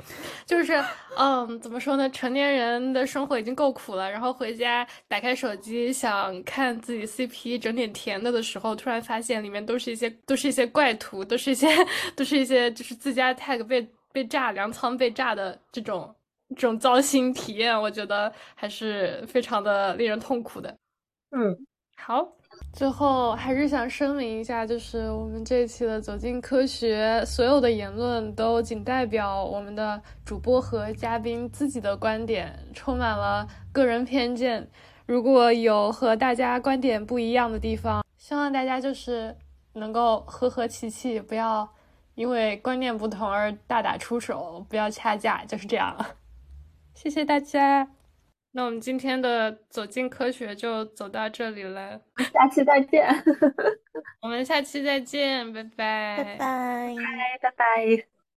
[0.45, 0.81] 就是
[1.17, 2.09] 嗯，怎么说呢？
[2.11, 11.67] 成年人的生活已经够苦了，然后回家打开手机想看自己 CP 整点甜的的时候，突然发现里面都是一些都是一些怪图，都是一些
[12.15, 16.15] 都是一些就是自家 tag 被被炸粮仓被炸的这种。
[16.49, 20.75] 这种糟心体验，我觉得还是非常的令人痛苦的。
[21.31, 21.57] 嗯，
[21.97, 22.25] 好，
[22.71, 34.69] 最后还是想声明一下，就是我们这一期的《走进科学》，所有的言论都仅代表我们的主播和嘉宾自己的观点，充满了个人偏见。
[35.05, 39.35] 如果有和大家观点不一样的地方，希望大家就是
[39.73, 41.67] 能够和和气气，不要
[42.15, 45.95] 因为观念不同而大打出手，不要掐架，就是这样。
[46.95, 47.87] 谢谢大家，
[48.51, 52.01] 那我们今天的走进科学就走到这里了，
[52.33, 53.05] 下期再见，
[54.23, 56.95] 我们下期再见，拜拜，拜拜，
[57.41, 58.14] 拜拜。